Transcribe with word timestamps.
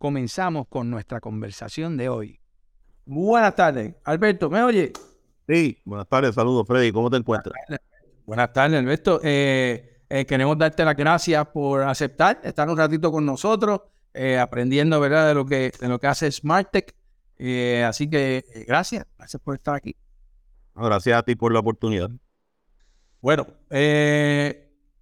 comenzamos 0.00 0.66
con 0.66 0.88
nuestra 0.88 1.20
conversación 1.20 1.98
de 1.98 2.08
hoy. 2.08 2.40
Buenas 3.04 3.54
tardes. 3.54 3.94
Alberto, 4.04 4.48
¿me 4.48 4.62
oye? 4.62 4.94
Sí, 5.46 5.78
buenas 5.84 6.08
tardes, 6.08 6.34
saludos 6.34 6.66
Freddy, 6.66 6.90
¿cómo 6.90 7.10
te 7.10 7.18
encuentras? 7.18 7.54
Buenas 8.24 8.50
tardes, 8.50 8.78
Alberto. 8.80 9.20
Eh, 9.22 9.98
eh, 10.08 10.24
queremos 10.24 10.56
darte 10.56 10.86
las 10.86 10.96
gracias 10.96 11.46
por 11.48 11.82
aceptar, 11.82 12.40
estar 12.42 12.66
un 12.70 12.78
ratito 12.78 13.12
con 13.12 13.26
nosotros, 13.26 13.82
eh, 14.14 14.38
aprendiendo 14.38 14.98
¿verdad? 15.00 15.28
De, 15.28 15.34
lo 15.34 15.44
que, 15.44 15.70
de 15.78 15.88
lo 15.88 15.98
que 15.98 16.06
hace 16.06 16.32
SmartTech. 16.32 16.94
así 17.86 18.08
que 18.08 18.64
gracias, 18.66 19.04
gracias 19.18 19.42
por 19.42 19.56
estar 19.56 19.74
aquí. 19.74 19.94
gracias 20.74 21.18
a 21.18 21.22
ti 21.22 21.34
por 21.34 21.52
la 21.52 21.58
oportunidad. 21.58 22.10
Bueno, 23.20 23.46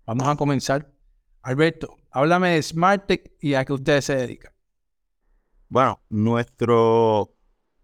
vamos 0.04 0.26
a 0.26 0.34
comenzar. 0.34 0.90
Alberto, 1.42 1.96
háblame 2.10 2.54
de 2.54 2.62
SmartTech 2.64 3.34
y 3.40 3.54
a 3.54 3.64
qué 3.64 3.72
ustedes 3.72 4.04
se 4.04 4.16
dedican. 4.16 4.57
Bueno, 5.70 6.00
nuestro... 6.08 7.30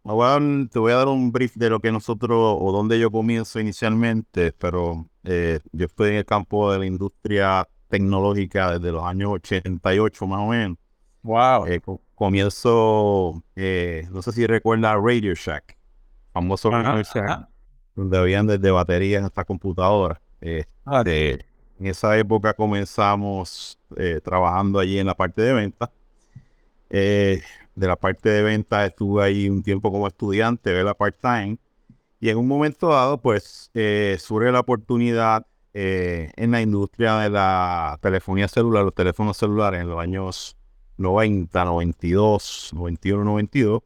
te 0.02 0.78
voy 0.78 0.92
a 0.92 0.96
dar 0.96 1.08
un 1.08 1.32
brief 1.32 1.54
de 1.56 1.68
lo 1.68 1.80
que 1.80 1.92
nosotros, 1.92 2.56
o 2.60 2.72
donde 2.72 2.98
yo 2.98 3.10
comienzo 3.10 3.60
inicialmente, 3.60 4.52
pero 4.52 5.06
eh, 5.22 5.60
yo 5.72 5.86
estoy 5.86 6.10
en 6.10 6.16
el 6.16 6.24
campo 6.24 6.72
de 6.72 6.78
la 6.78 6.86
industria 6.86 7.68
tecnológica 7.88 8.78
desde 8.78 8.90
los 8.90 9.04
años 9.04 9.32
88 9.32 10.26
más 10.26 10.40
o 10.40 10.46
menos. 10.46 10.78
Wow. 11.22 11.66
Eh, 11.66 11.80
comienzo, 12.14 13.42
eh, 13.54 14.08
no 14.10 14.22
sé 14.22 14.32
si 14.32 14.46
recuerda 14.46 14.96
Radio 14.96 15.34
Shack, 15.34 15.76
famoso 16.32 16.70
Radio 16.70 17.02
Shack, 17.02 17.48
donde 17.94 18.18
habían 18.18 18.46
desde 18.46 18.70
baterías 18.70 19.24
hasta 19.24 19.44
computadoras. 19.44 20.18
Ah, 20.86 21.02
en 21.06 21.86
esa 21.86 22.16
época 22.18 22.54
comenzamos 22.54 23.78
trabajando 24.22 24.78
allí 24.78 24.98
en 24.98 25.06
la 25.06 25.14
parte 25.14 25.42
de 25.42 25.52
venta. 25.52 25.90
De 27.74 27.86
la 27.88 27.96
parte 27.96 28.28
de 28.28 28.42
venta 28.42 28.86
estuve 28.86 29.24
ahí 29.24 29.48
un 29.48 29.62
tiempo 29.62 29.90
como 29.90 30.06
estudiante, 30.06 30.82
la 30.84 30.94
part-time, 30.94 31.58
y 32.20 32.30
en 32.30 32.38
un 32.38 32.48
momento 32.48 32.88
dado, 32.88 33.20
pues, 33.20 33.70
eh, 33.74 34.16
surge 34.20 34.50
la 34.52 34.60
oportunidad 34.60 35.46
eh, 35.74 36.30
en 36.36 36.52
la 36.52 36.62
industria 36.62 37.18
de 37.18 37.30
la 37.30 37.98
telefonía 38.00 38.48
celular, 38.48 38.84
los 38.84 38.94
teléfonos 38.94 39.36
celulares 39.36 39.82
en 39.82 39.88
los 39.88 40.00
años 40.00 40.56
90, 40.98 41.64
92, 41.64 42.70
91, 42.74 43.24
92. 43.24 43.82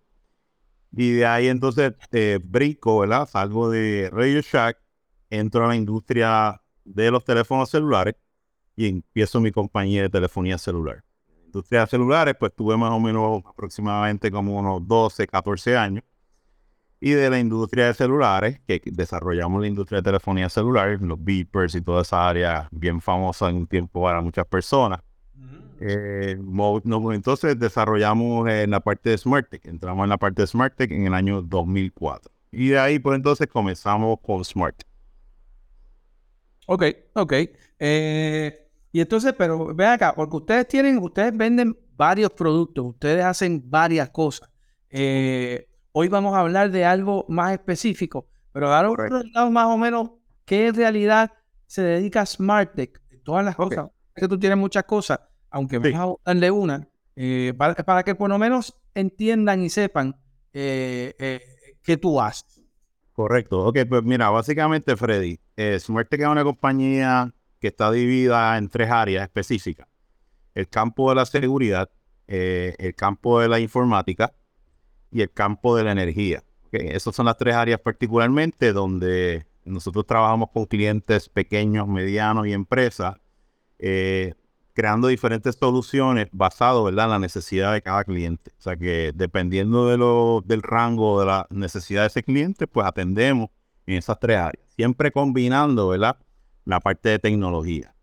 Y 0.93 1.13
de 1.13 1.27
ahí 1.27 1.49
entonces 1.49 1.95
eh, 2.13 2.39
brinco, 2.43 3.01
¿verdad? 3.01 3.29
Salgo 3.29 3.71
de 3.71 4.11
Radio 4.13 4.41
Shack, 4.41 4.79
entro 5.31 5.65
a 5.65 5.69
la 5.69 5.77
industria 5.77 6.63
de 6.85 7.11
los 7.11 7.25
teléfonos 7.25 7.71
celulares 7.71 8.15
y 8.77 8.89
empiezo 8.89 9.41
mi 9.41 9.51
compañía 9.53 10.03
de 10.03 10.11
telefonía 10.11 10.59
celular 10.59 11.03
industria 11.49 11.81
de 11.81 11.87
celulares, 11.89 12.35
pues 12.39 12.53
tuve 12.55 12.77
más 12.77 12.93
o 12.93 13.01
menos 13.01 13.43
aproximadamente 13.47 14.31
como 14.31 14.59
unos 14.59 14.87
12, 14.87 15.27
14 15.27 15.77
años. 15.77 16.05
Y 17.01 17.13
de 17.13 17.31
la 17.31 17.39
industria 17.39 17.87
de 17.87 17.95
celulares, 17.95 18.61
que 18.67 18.83
desarrollamos 18.87 19.61
la 19.61 19.69
industria 19.69 19.99
de 19.99 20.03
telefonía 20.03 20.49
celular, 20.49 20.99
los 21.01 21.23
beepers 21.23 21.75
y 21.77 21.81
toda 21.81 22.03
esa 22.03 22.29
área 22.29 22.69
bien 22.73 23.01
famosa 23.01 23.49
en 23.49 23.57
un 23.57 23.67
tiempo 23.67 24.03
para 24.03 24.21
muchas 24.21 24.47
personas. 24.47 25.01
Eh, 25.81 26.37
entonces 27.13 27.57
desarrollamos 27.57 28.49
en 28.49 28.71
la 28.71 28.81
parte 28.81 29.11
de 29.11 29.19
SmartTech, 29.19 29.65
entramos 29.67 30.05
en 30.05 30.11
la 30.11 30.19
parte 30.19 30.43
de 30.43 30.49
SmartTech 30.49 30.91
en 30.91 31.07
el 31.07 31.15
año 31.15 31.41
2004. 31.43 32.33
Y 32.51 32.69
de 32.69 32.79
ahí 32.81 32.99
pues 32.99 33.17
entonces 33.17 33.47
comenzamos 33.47 34.19
con 34.21 34.45
Smart. 34.45 34.83
Ok, 36.67 36.85
ok. 37.15 37.33
Eh, 37.79 38.68
y 38.99 39.01
entonces, 39.01 39.33
pero 39.39 39.73
ven 39.77 39.91
acá, 39.91 40.13
porque 40.13 40.39
ustedes 40.39 40.67
tienen, 40.67 40.99
ustedes 40.99 41.37
venden 41.37 41.79
varios 41.95 42.33
productos, 42.33 42.85
ustedes 42.85 43.25
hacen 43.25 43.63
varias 43.71 44.11
cosas. 44.11 44.51
Eh, 44.91 45.69
hoy 45.93 46.09
vamos 46.09 46.35
a 46.35 46.41
hablar 46.41 46.73
de 46.73 46.85
algo 46.85 47.25
más 47.29 47.53
específico, 47.53 48.27
pero 48.51 48.75
ahora 48.75 49.09
más 49.53 49.67
o 49.67 49.79
menos 49.79 50.11
qué 50.45 50.67
en 50.67 50.75
realidad 50.75 51.33
se 51.69 51.83
dedica 51.83 52.23
a 52.23 52.27
SmartTech, 52.27 53.01
todas 53.23 53.45
las 53.45 53.55
cosas. 53.55 53.87
Es 54.17 54.23
que 54.23 54.27
tú 54.27 54.37
tienes 54.37 54.59
muchas 54.59 54.83
cosas, 54.83 55.21
aunque 55.49 55.79
me 55.79 55.93
vas 55.93 56.01
a 56.01 56.15
darle 56.33 56.51
una, 56.51 56.89
eh, 57.15 57.55
para, 57.57 58.03
que 58.03 58.17
por 58.17 58.29
lo 58.29 58.37
menos 58.37 58.77
entiendan 58.97 59.63
y 59.63 59.71
sepan 59.71 60.17
eh, 60.53 61.41
qué 61.85 61.97
tú 61.97 62.21
haces. 62.21 62.65
Correcto. 63.13 63.65
Ok, 63.65 63.79
pues 63.89 64.03
mira, 64.03 64.29
básicamente, 64.31 64.97
Freddy, 64.97 65.39
SmartTech 65.57 66.23
es 66.23 66.27
una 66.27 66.43
compañía 66.43 67.33
que 67.61 67.69
está 67.69 67.91
dividida 67.91 68.57
en 68.57 68.69
tres 68.69 68.91
áreas 68.91 69.23
específicas. 69.25 69.87
El 70.55 70.69
campo 70.69 71.11
de 71.11 71.17
la 71.17 71.27
seguridad, 71.27 71.91
eh, 72.27 72.75
el 72.79 72.95
campo 72.95 73.41
de 73.41 73.49
la 73.49 73.61
informática 73.61 74.35
y 75.11 75.23
el 75.23 75.33
campo 75.33 75.77
de 75.77 75.85
la 75.85 75.93
energía. 75.93 76.43
Esas 76.73 77.15
son 77.15 77.27
las 77.27 77.37
tres 77.37 77.55
áreas 77.55 77.81
particularmente 77.81 78.73
donde 78.73 79.47
nosotros 79.65 80.07
trabajamos 80.07 80.51
con 80.51 80.67
clientes 80.67 81.29
pequeños, 81.29 81.89
medianos 81.89 82.47
y 82.47 82.53
empresas, 82.53 83.17
eh, 83.79 84.35
creando 84.75 85.09
diferentes 85.09 85.57
soluciones 85.57 86.29
basadas 86.33 86.89
en 86.89 86.97
la 86.97 87.19
necesidad 87.19 87.73
de 87.73 87.83
cada 87.83 88.05
cliente. 88.05 88.53
O 88.59 88.63
sea 88.63 88.77
que 88.77 89.13
dependiendo 89.15 89.89
de 89.89 89.97
lo, 89.97 90.43
del 90.45 90.63
rango 90.63 91.21
de 91.21 91.27
la 91.27 91.47
necesidad 91.51 92.03
de 92.03 92.09
ese 92.09 92.23
cliente, 92.23 92.67
pues 92.67 92.87
atendemos 92.87 93.51
en 93.87 93.97
esas 93.97 94.19
tres 94.21 94.39
áreas. 94.39 94.67
Siempre 94.77 95.11
combinando, 95.11 95.89
¿verdad? 95.89 96.19
La 96.69 96.81
parte 96.81 97.09
de 97.09 97.19
tecnología. 97.19 97.95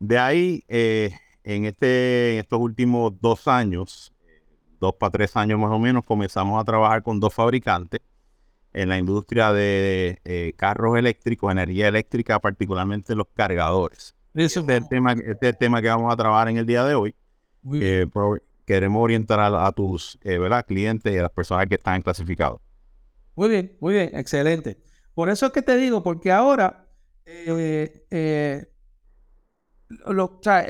De 0.00 0.18
ahí, 0.18 0.64
eh, 0.66 1.12
en, 1.44 1.66
este, 1.66 2.32
en 2.32 2.40
estos 2.40 2.58
últimos 2.58 3.12
dos 3.20 3.46
años, 3.46 4.12
dos 4.80 4.94
para 4.98 5.12
tres 5.12 5.36
años 5.36 5.60
más 5.60 5.70
o 5.70 5.78
menos, 5.78 6.04
comenzamos 6.04 6.60
a 6.60 6.64
trabajar 6.64 7.04
con 7.04 7.20
dos 7.20 7.32
fabricantes 7.32 8.00
en 8.72 8.88
la 8.88 8.98
industria 8.98 9.52
de 9.52 10.20
eh, 10.24 10.52
carros 10.56 10.98
eléctricos, 10.98 11.52
energía 11.52 11.86
eléctrica, 11.86 12.40
particularmente 12.40 13.14
los 13.14 13.28
cargadores. 13.34 14.16
Ese 14.34 14.60
es 14.60 14.68
el 14.68 14.88
tema, 14.88 15.12
este 15.12 15.30
es 15.30 15.52
el 15.52 15.56
tema 15.56 15.80
que 15.80 15.88
vamos 15.88 16.12
a 16.12 16.16
trabajar 16.16 16.48
en 16.48 16.56
el 16.56 16.66
día 16.66 16.84
de 16.84 16.96
hoy. 16.96 17.14
queremos 18.64 19.00
orientar 19.00 19.38
a, 19.40 19.70
tus 19.70 20.18
eh, 20.24 20.40
clientes 20.66 21.14
y 21.14 21.18
a 21.18 21.22
las 21.22 21.30
personas 21.30 21.66
que 21.68 21.76
están 21.76 22.02
clasificados. 22.02 22.60
Muy 23.36 23.48
bien, 23.48 23.76
muy 23.78 23.94
bien, 23.94 24.10
excelente. 24.12 24.76
Por 25.14 25.28
eso 25.28 25.46
es 25.46 25.52
que 25.52 25.62
te 25.62 25.76
digo, 25.76 26.02
porque 26.02 26.32
ahora 26.32 26.87
eh, 27.30 28.06
eh, 28.10 28.66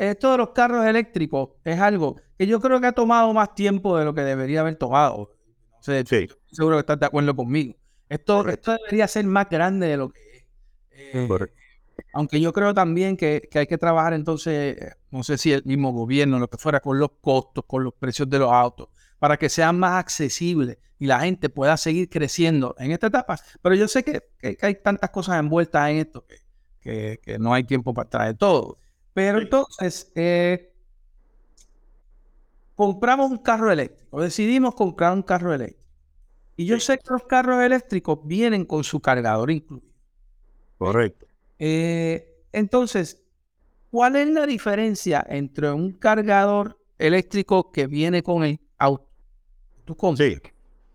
esto 0.01 0.33
de 0.33 0.39
los 0.39 0.51
carros 0.51 0.85
eléctricos 0.87 1.51
es 1.65 1.79
algo 1.79 2.17
que 2.37 2.47
yo 2.47 2.61
creo 2.61 2.81
que 2.81 2.89
ha 2.89 2.93
tomado 2.93 3.33
más 3.33 3.55
tiempo 3.55 3.97
de 3.97 4.05
lo 4.05 4.15
que 4.15 4.23
debería 4.23 4.61
haber 4.61 4.77
tomado. 4.77 5.35
Seguro 5.81 6.77
que 6.77 6.81
estás 6.81 6.99
de 6.99 7.07
acuerdo 7.07 7.35
conmigo. 7.35 7.75
Esto, 8.09 8.49
esto 8.49 8.73
debería 8.73 9.07
ser 9.07 9.25
más 9.27 9.49
grande 9.49 9.89
de 9.89 9.97
lo 9.97 10.11
que 10.11 10.21
es. 10.33 10.45
Eh, 10.91 11.29
aunque 12.13 12.41
yo 12.41 12.53
creo 12.53 12.75
también 12.75 13.17
que, 13.17 13.49
hay 13.55 13.67
que 13.67 13.79
trabajar 13.79 14.13
entonces, 14.13 14.77
no 15.11 15.23
sé 15.23 15.39
si 15.39 15.53
el 15.53 15.65
mismo 15.65 15.93
gobierno, 15.93 16.39
lo 16.39 16.49
que 16.49 16.59
fuera, 16.59 16.81
con 16.81 16.99
los 16.99 17.11
costos, 17.21 17.65
con 17.67 17.85
los 17.85 17.95
precios 17.95 18.29
de 18.29 18.39
los 18.39 18.51
autos, 18.51 18.89
para 19.19 19.37
que 19.37 19.49
sean 19.49 19.79
más 19.79 19.99
accesibles 19.99 20.79
y 20.99 21.07
la 21.07 21.21
gente 21.21 21.49
pueda 21.49 21.77
seguir 21.77 22.09
creciendo 22.09 22.75
en 22.79 22.93
esta 22.93 23.09
etapa. 23.09 23.39
Pero 23.63 23.75
yo 23.75 23.87
sé 23.89 24.05
que, 24.05 24.23
que 24.41 24.59
hay 24.61 24.77
tantas 24.77 25.11
cosas 25.11 25.39
envueltas 25.39 25.91
en 25.91 25.97
esto 25.99 26.25
que, 26.27 26.48
que, 26.81 27.19
no 27.39 27.55
hay 27.55 27.65
tiempo 27.65 27.95
para 27.95 28.09
traer 28.09 28.37
todo. 28.37 28.79
Pero 29.15 29.41
entonces, 29.41 30.13
eh, 30.15 30.73
compramos 32.75 33.31
un 33.31 33.39
carro 33.39 33.73
eléctrico, 33.73 34.21
decidimos 34.21 34.75
comprar 34.75 35.13
un 35.13 35.23
carro 35.23 35.53
eléctrico. 35.53 35.79
Y 36.57 36.67
yo 36.67 36.81
sé 36.81 36.99
que 36.99 37.11
los 37.11 37.23
carros 37.25 37.63
eléctricos 37.63 38.19
vienen 38.25 38.65
con 38.65 38.83
su 38.83 39.01
cargador 39.01 39.51
incluido. 39.51 39.87
Correcto. 40.77 41.27
Eh, 41.59 42.43
entonces, 42.53 43.23
¿cuál 43.91 44.17
es 44.17 44.29
la 44.29 44.47
diferencia 44.47 45.25
entre 45.29 45.71
un 45.71 45.93
cargador 45.93 46.79
eléctrico 46.99 47.71
que 47.71 47.87
viene 47.87 48.23
con 48.23 48.45
el 48.45 48.61
auto? 48.77 49.09
Tú 49.85 49.97
compras. 49.97 50.41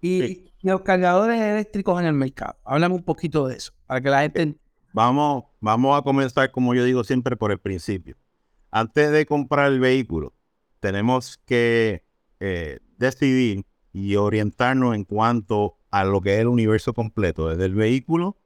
Y, 0.02 0.50
los 0.62 0.82
cargadores 0.82 1.42
eléctricos 1.42 2.00
en 2.00 2.08
el 2.08 2.14
mercado. 2.14 2.56
Háblame 2.64 2.96
un 2.96 3.04
poquito 3.04 3.48
de 3.48 3.58
eso, 3.58 3.74
para 3.86 4.00
que 4.00 4.10
la 4.10 4.22
gente 4.22 4.56
Vamos, 4.94 5.46
vamos 5.60 5.98
a 5.98 6.04
comenzar, 6.04 6.52
como 6.52 6.76
yo 6.76 6.84
digo 6.84 7.04
siempre, 7.04 7.36
por 7.36 7.52
el 7.52 7.60
principio. 7.60 8.16
Antes 8.70 9.12
de 9.12 9.26
comprar 9.26 9.72
el 9.72 9.80
vehículo, 9.80 10.34
tenemos 10.80 11.40
que 11.46 12.04
eh, 12.40 12.80
decidir 12.98 13.66
y 13.92 14.16
orientarnos 14.16 14.96
en 14.96 15.04
cuanto 15.04 15.78
a 15.90 16.04
lo 16.04 16.22
que 16.22 16.36
es 16.36 16.42
el 16.42 16.48
universo 16.48 16.94
completo, 16.94 17.50
desde 17.50 17.66
el 17.66 17.74
vehículo, 17.74 18.38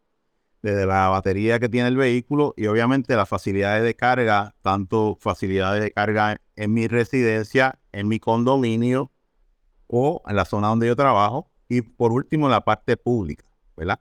desde 0.61 0.85
la 0.85 1.09
batería 1.09 1.59
que 1.59 1.67
tiene 1.67 1.89
el 1.89 1.97
vehículo 1.97 2.53
y 2.55 2.67
obviamente 2.67 3.15
las 3.15 3.27
facilidades 3.27 3.83
de 3.83 3.95
carga, 3.95 4.55
tanto 4.61 5.17
facilidades 5.19 5.83
de 5.83 5.91
carga 5.91 6.39
en 6.55 6.73
mi 6.73 6.87
residencia, 6.87 7.79
en 7.91 8.07
mi 8.07 8.19
condominio 8.19 9.11
o 9.87 10.21
en 10.27 10.35
la 10.35 10.45
zona 10.45 10.67
donde 10.69 10.87
yo 10.87 10.95
trabajo 10.95 11.51
y 11.67 11.81
por 11.81 12.13
último 12.13 12.47
la 12.47 12.61
parte 12.61 12.95
pública, 12.95 13.45
¿verdad? 13.75 13.99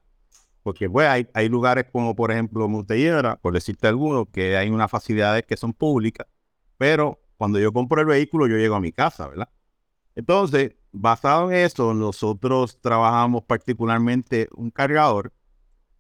Porque 0.67 0.91
pues, 0.91 1.07
hay, 1.07 1.29
hay 1.33 1.49
lugares 1.49 1.87
como 1.93 2.17
por 2.17 2.33
ejemplo 2.33 2.69
Montelledra, 2.69 3.37
por 3.37 3.55
decirte 3.55 3.87
alguno, 3.87 4.27
que 4.27 4.57
hay 4.57 4.69
unas 4.69 4.91
facilidades 4.91 5.45
que 5.47 5.57
son 5.57 5.73
públicas, 5.73 6.27
pero 6.77 7.21
cuando 7.37 7.61
yo 7.61 7.73
compro 7.73 8.01
el 8.01 8.09
vehículo 8.09 8.49
yo 8.49 8.57
llego 8.57 8.75
a 8.75 8.81
mi 8.81 8.91
casa, 8.91 9.29
¿verdad? 9.29 9.49
Entonces, 10.17 10.75
basado 10.91 11.53
en 11.53 11.59
eso, 11.59 11.95
nosotros 11.95 12.81
trabajamos 12.81 13.45
particularmente 13.45 14.49
un 14.57 14.73
cargador, 14.73 15.33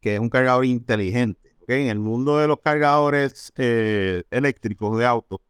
que 0.01 0.17
es 0.17 0.21
un 0.21 0.31
cargador 0.31 0.65
inteligente. 0.65 1.55
En 1.69 1.87
el 1.87 2.01
mundo 2.01 2.39
de 2.39 2.49
los 2.49 2.59
cargadores 2.59 3.53
eh, 3.55 4.25
eléctricos 4.33 4.99
de 4.99 5.07
auto, 5.07 5.43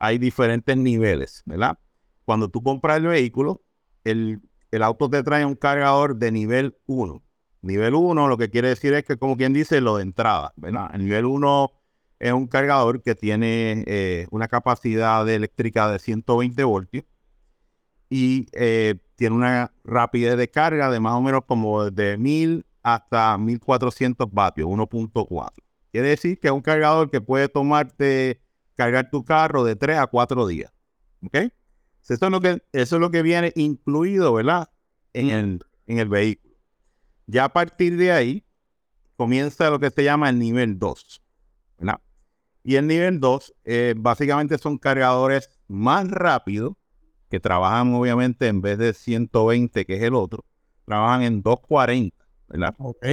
hay 0.00 0.18
diferentes 0.18 0.76
niveles, 0.76 1.44
¿verdad? 1.46 1.78
Cuando 2.24 2.48
tú 2.48 2.60
compras 2.64 2.96
el 2.96 3.06
vehículo, 3.06 3.62
el, 4.02 4.40
el 4.72 4.82
auto 4.82 5.08
te 5.08 5.22
trae 5.22 5.44
un 5.44 5.54
cargador 5.54 6.16
de 6.16 6.32
nivel 6.32 6.76
1. 6.86 7.22
Nivel 7.62 7.94
1 7.94 8.28
lo 8.28 8.36
que 8.36 8.50
quiere 8.50 8.68
decir 8.68 8.94
es 8.94 9.04
que, 9.04 9.16
como 9.16 9.36
quien 9.36 9.52
dice, 9.52 9.80
lo 9.80 9.96
de 9.96 10.02
entrada, 10.02 10.52
¿verdad? 10.56 10.90
El 10.94 11.04
nivel 11.04 11.24
1 11.26 11.70
es 12.20 12.32
un 12.32 12.46
cargador 12.46 13.02
que 13.02 13.14
tiene 13.14 13.84
eh, 13.86 14.26
una 14.30 14.48
capacidad 14.48 15.28
eléctrica 15.28 15.90
de 15.90 15.98
120 15.98 16.64
voltios 16.64 17.04
y 18.10 18.46
eh, 18.52 18.96
tiene 19.16 19.36
una 19.36 19.72
rapidez 19.84 20.36
de 20.36 20.48
carga 20.48 20.90
de 20.90 21.00
más 21.00 21.14
o 21.14 21.20
menos 21.20 21.42
como 21.46 21.90
de 21.90 22.16
1000 22.16 22.64
hasta 22.82 23.36
1400 23.36 24.32
vatios, 24.32 24.68
1.4. 24.68 25.52
Quiere 25.92 26.08
decir 26.08 26.38
que 26.38 26.48
es 26.48 26.52
un 26.52 26.62
cargador 26.62 27.10
que 27.10 27.20
puede 27.20 27.48
tomarte, 27.48 28.40
cargar 28.76 29.10
tu 29.10 29.24
carro 29.24 29.64
de 29.64 29.76
3 29.76 29.98
a 29.98 30.06
4 30.06 30.46
días. 30.46 30.72
¿Ok? 31.24 31.34
Eso 31.34 32.24
es 32.26 32.30
lo 32.30 32.40
que, 32.40 32.62
eso 32.72 32.96
es 32.96 33.00
lo 33.00 33.10
que 33.10 33.22
viene 33.22 33.52
incluido, 33.54 34.32
¿verdad? 34.32 34.70
En 35.12 35.30
el, 35.30 35.64
en 35.86 35.98
el 35.98 36.08
vehículo. 36.08 36.47
Ya 37.28 37.44
a 37.44 37.48
partir 37.50 37.98
de 37.98 38.10
ahí 38.10 38.44
comienza 39.16 39.68
lo 39.68 39.78
que 39.78 39.90
se 39.90 40.02
llama 40.02 40.30
el 40.30 40.38
nivel 40.38 40.78
2. 40.78 41.22
¿verdad? 41.78 42.00
Y 42.64 42.76
el 42.76 42.86
nivel 42.86 43.20
2 43.20 43.54
eh, 43.64 43.94
básicamente 43.96 44.56
son 44.56 44.78
cargadores 44.78 45.50
más 45.68 46.10
rápidos 46.10 46.72
que 47.28 47.38
trabajan 47.38 47.92
obviamente 47.94 48.46
en 48.46 48.62
vez 48.62 48.78
de 48.78 48.94
120, 48.94 49.84
que 49.84 49.96
es 49.96 50.02
el 50.02 50.14
otro, 50.14 50.46
trabajan 50.86 51.22
en 51.22 51.42
240, 51.42 52.16
¿verdad? 52.48 52.74
Ok. 52.78 53.06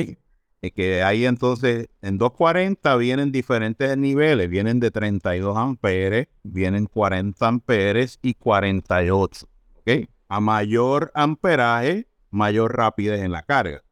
Y 0.61 0.71
que 0.71 1.03
ahí 1.03 1.25
entonces, 1.25 1.89
en 2.01 2.17
240 2.17 2.95
vienen 2.95 3.33
diferentes 3.33 3.97
niveles, 3.97 4.49
vienen 4.49 4.79
de 4.79 4.91
32 4.91 5.57
amperes, 5.57 6.29
vienen 6.43 6.85
40 6.85 7.45
amperes 7.45 8.17
y 8.21 8.33
48, 8.33 9.45
¿ok? 9.75 10.09
A 10.29 10.39
mayor 10.39 11.11
amperaje, 11.13 12.07
mayor 12.29 12.77
rapidez 12.77 13.21
en 13.21 13.33
la 13.33 13.43
carga. 13.43 13.84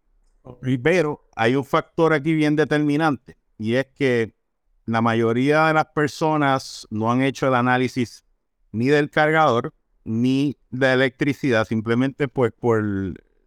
Pero 0.83 1.27
hay 1.35 1.55
un 1.55 1.63
factor 1.65 2.13
aquí 2.13 2.33
bien 2.33 2.55
determinante, 2.55 3.37
y 3.57 3.75
es 3.75 3.87
que 3.95 4.35
la 4.85 5.01
mayoría 5.01 5.67
de 5.67 5.73
las 5.73 5.85
personas 5.85 6.85
no 6.89 7.11
han 7.11 7.21
hecho 7.21 7.47
el 7.47 7.55
análisis 7.55 8.25
ni 8.71 8.87
del 8.87 9.09
cargador, 9.09 9.73
ni 10.03 10.57
de 10.69 10.91
electricidad, 10.91 11.65
simplemente 11.65 12.27
pues 12.27 12.51
por 12.51 12.83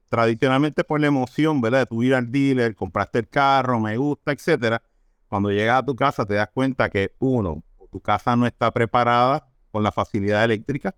tradicionalmente 0.09 0.85
por 0.85 1.01
la 1.01 1.09
emoción, 1.09 1.61
¿verdad? 1.61 1.81
De 1.81 1.87
tu 1.87 2.03
ir 2.03 2.15
al 2.15 2.31
dealer, 2.31 2.75
compraste 2.75 3.19
el 3.19 3.29
carro, 3.29 3.79
me 3.81 3.97
gusta, 3.99 4.33
etcétera. 4.33 4.83
Cuando 5.29 5.51
llegas 5.51 5.81
a 5.81 5.85
tu 5.85 5.95
casa 5.97 6.25
te 6.25 6.35
das 6.35 6.49
cuenta 6.55 6.89
que 6.89 7.13
uno, 7.19 7.63
tu 7.91 8.01
casa 8.01 8.37
no 8.37 8.47
está 8.47 8.71
preparada 8.73 9.47
con 9.71 9.83
la 9.83 9.93
facilidad 9.93 10.45
eléctrica 10.45 10.95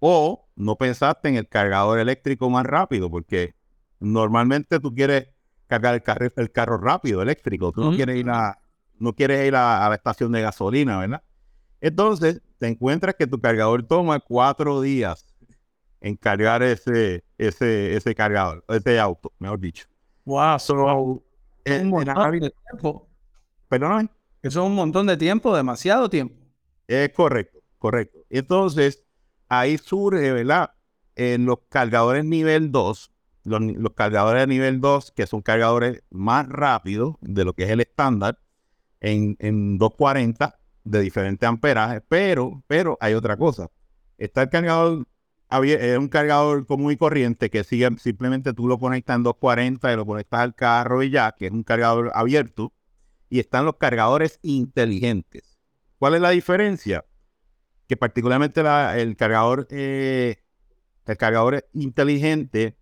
o 0.00 0.48
no 0.56 0.76
pensaste 0.76 1.28
en 1.28 1.36
el 1.36 1.48
cargador 1.48 2.00
eléctrico 2.00 2.50
más 2.50 2.66
rápido, 2.66 3.08
porque 3.10 3.54
normalmente 4.02 4.80
tú 4.80 4.94
quieres 4.94 5.28
cargar 5.66 5.94
el 5.94 6.02
carro, 6.02 6.28
el 6.36 6.52
carro 6.52 6.78
rápido, 6.78 7.22
eléctrico, 7.22 7.72
tú 7.72 7.82
no 7.82 7.96
quieres 7.96 8.16
ir 8.16 8.28
a 8.28 8.58
no 8.98 9.14
quieres 9.14 9.46
ir 9.48 9.56
a 9.56 9.88
la 9.88 9.94
estación 9.94 10.30
de 10.30 10.42
gasolina, 10.42 10.98
¿verdad? 10.98 11.22
Entonces, 11.80 12.40
te 12.58 12.68
encuentras 12.68 13.16
que 13.16 13.26
tu 13.26 13.40
cargador 13.40 13.82
toma 13.82 14.20
cuatro 14.20 14.80
días 14.80 15.26
en 16.00 16.16
cargar 16.16 16.62
ese, 16.62 17.24
ese, 17.38 17.96
ese 17.96 18.14
cargador, 18.14 18.64
ese 18.68 19.00
auto, 19.00 19.32
mejor 19.40 19.58
dicho. 19.58 19.86
Wow, 20.24 20.58
so, 20.60 21.22
es 21.64 21.82
un 21.82 21.88
montón 21.88 22.40
de 22.40 22.50
tiempo. 22.50 23.08
Perdóname. 23.68 24.08
Eso 24.42 24.60
es 24.60 24.66
un 24.66 24.74
montón 24.74 25.06
de 25.06 25.16
tiempo, 25.16 25.56
demasiado 25.56 26.08
tiempo. 26.08 26.36
Es 26.86 27.12
correcto, 27.12 27.60
correcto. 27.78 28.20
Entonces, 28.30 29.04
ahí 29.48 29.78
surge, 29.78 30.32
¿verdad? 30.32 30.72
En 31.14 31.46
los 31.46 31.58
cargadores 31.68 32.24
nivel 32.24 32.70
2, 32.70 33.11
los, 33.44 33.92
cargadores 33.94 34.42
de 34.42 34.46
nivel 34.46 34.80
2, 34.80 35.12
que 35.12 35.26
son 35.26 35.42
cargadores 35.42 36.02
más 36.10 36.48
rápidos 36.48 37.16
de 37.20 37.44
lo 37.44 37.54
que 37.54 37.64
es 37.64 37.70
el 37.70 37.80
estándar, 37.80 38.38
en, 39.00 39.36
en 39.40 39.78
240, 39.78 40.58
de 40.84 41.00
diferentes 41.00 41.48
amperajes, 41.48 42.02
pero, 42.08 42.62
pero 42.66 42.96
hay 43.00 43.14
otra 43.14 43.36
cosa. 43.36 43.68
Está 44.18 44.42
el 44.42 44.50
cargador, 44.50 45.06
es 45.64 45.98
un 45.98 46.08
cargador 46.08 46.66
común 46.66 46.92
y 46.92 46.96
corriente 46.96 47.50
que 47.50 47.64
sigue, 47.64 47.88
simplemente 47.98 48.52
tú 48.52 48.68
lo 48.68 48.78
conectas 48.78 49.16
en 49.16 49.22
240 49.22 49.92
y 49.92 49.96
lo 49.96 50.06
conectas 50.06 50.40
al 50.40 50.54
carro 50.54 51.02
y 51.02 51.10
ya, 51.10 51.32
que 51.32 51.46
es 51.46 51.52
un 51.52 51.62
cargador 51.62 52.10
abierto. 52.14 52.72
Y 53.28 53.40
están 53.40 53.64
los 53.64 53.76
cargadores 53.76 54.38
inteligentes. 54.42 55.58
¿Cuál 55.98 56.16
es 56.16 56.20
la 56.20 56.30
diferencia? 56.30 57.06
Que 57.88 57.96
particularmente 57.96 58.60
el 58.60 59.16
cargador, 59.16 59.66
eh, 59.70 60.36
el 61.06 61.16
cargador 61.16 61.66
inteligente 61.72 62.76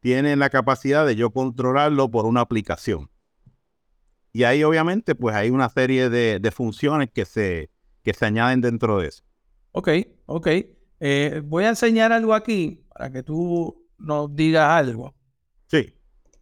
tiene 0.00 0.36
la 0.36 0.50
capacidad 0.50 1.06
de 1.06 1.16
yo 1.16 1.30
controlarlo 1.30 2.10
por 2.10 2.26
una 2.26 2.40
aplicación. 2.40 3.10
Y 4.32 4.44
ahí 4.44 4.62
obviamente 4.64 5.14
pues 5.14 5.34
hay 5.34 5.50
una 5.50 5.68
serie 5.68 6.10
de, 6.10 6.50
funciones 6.50 7.10
que 7.10 7.24
se, 7.24 7.70
que 8.02 8.12
se 8.12 8.26
añaden 8.26 8.60
dentro 8.60 8.98
de 8.98 9.08
eso. 9.08 9.24
Ok, 9.72 9.88
ok. 10.26 10.48
Eh, 11.00 11.42
voy 11.44 11.64
a 11.64 11.70
enseñar 11.70 12.12
algo 12.12 12.34
aquí 12.34 12.84
para 12.88 13.10
que 13.10 13.22
tú 13.22 13.86
nos 13.98 14.34
digas 14.34 14.68
algo. 14.68 15.14
Sí. 15.66 15.94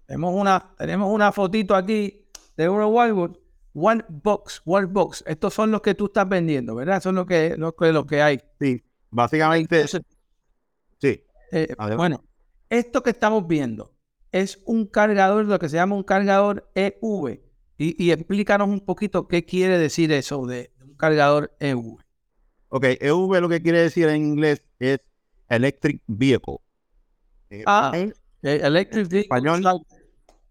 Tenemos 0.06 0.34
una, 0.34 0.74
tenemos 0.76 1.12
una 1.12 1.32
fotito 1.32 1.74
aquí 1.74 2.26
de 2.56 2.68
uno 2.68 2.88
Wildwood. 2.88 3.36
One 3.74 4.04
Box, 4.08 4.62
One 4.64 4.86
Box. 4.86 5.24
Estos 5.26 5.52
son 5.52 5.70
los 5.70 5.80
que 5.82 5.94
tú 5.94 6.06
estás 6.06 6.28
vendiendo, 6.28 6.74
¿verdad? 6.76 7.02
Son 7.02 7.16
los 7.16 7.26
que, 7.26 7.56
los 7.56 7.74
que, 7.74 7.92
los 7.92 8.06
que 8.06 8.22
hay. 8.22 8.40
Sí, 8.60 8.82
básicamente. 9.10 9.86
sí. 9.88 11.24
Eh, 11.50 11.74
bueno, 11.96 12.24
esto 12.70 13.02
que 13.02 13.10
estamos 13.10 13.46
viendo 13.46 13.94
es 14.32 14.60
un 14.64 14.86
cargador, 14.86 15.44
lo 15.44 15.58
que 15.58 15.68
se 15.68 15.76
llama 15.76 15.94
un 15.94 16.02
cargador 16.02 16.68
EV. 16.74 17.40
Y, 17.76 18.10
explícanos 18.10 18.68
un 18.68 18.80
poquito 18.80 19.26
qué 19.26 19.44
quiere 19.44 19.78
decir 19.78 20.12
eso 20.12 20.46
de, 20.46 20.72
un 20.82 20.94
cargador 20.94 21.54
EV. 21.60 21.98
Ok, 22.68 22.84
EV 23.00 23.40
lo 23.40 23.48
que 23.48 23.62
quiere 23.62 23.80
decir 23.80 24.08
en 24.08 24.24
inglés 24.24 24.62
es 24.78 24.98
Electric 25.48 26.02
Vehicle. 26.06 26.58
Ah, 27.66 27.92
eh, 27.94 28.12
Electric 28.42 29.08
Vehicle. 29.08 29.20
Español. 29.20 29.84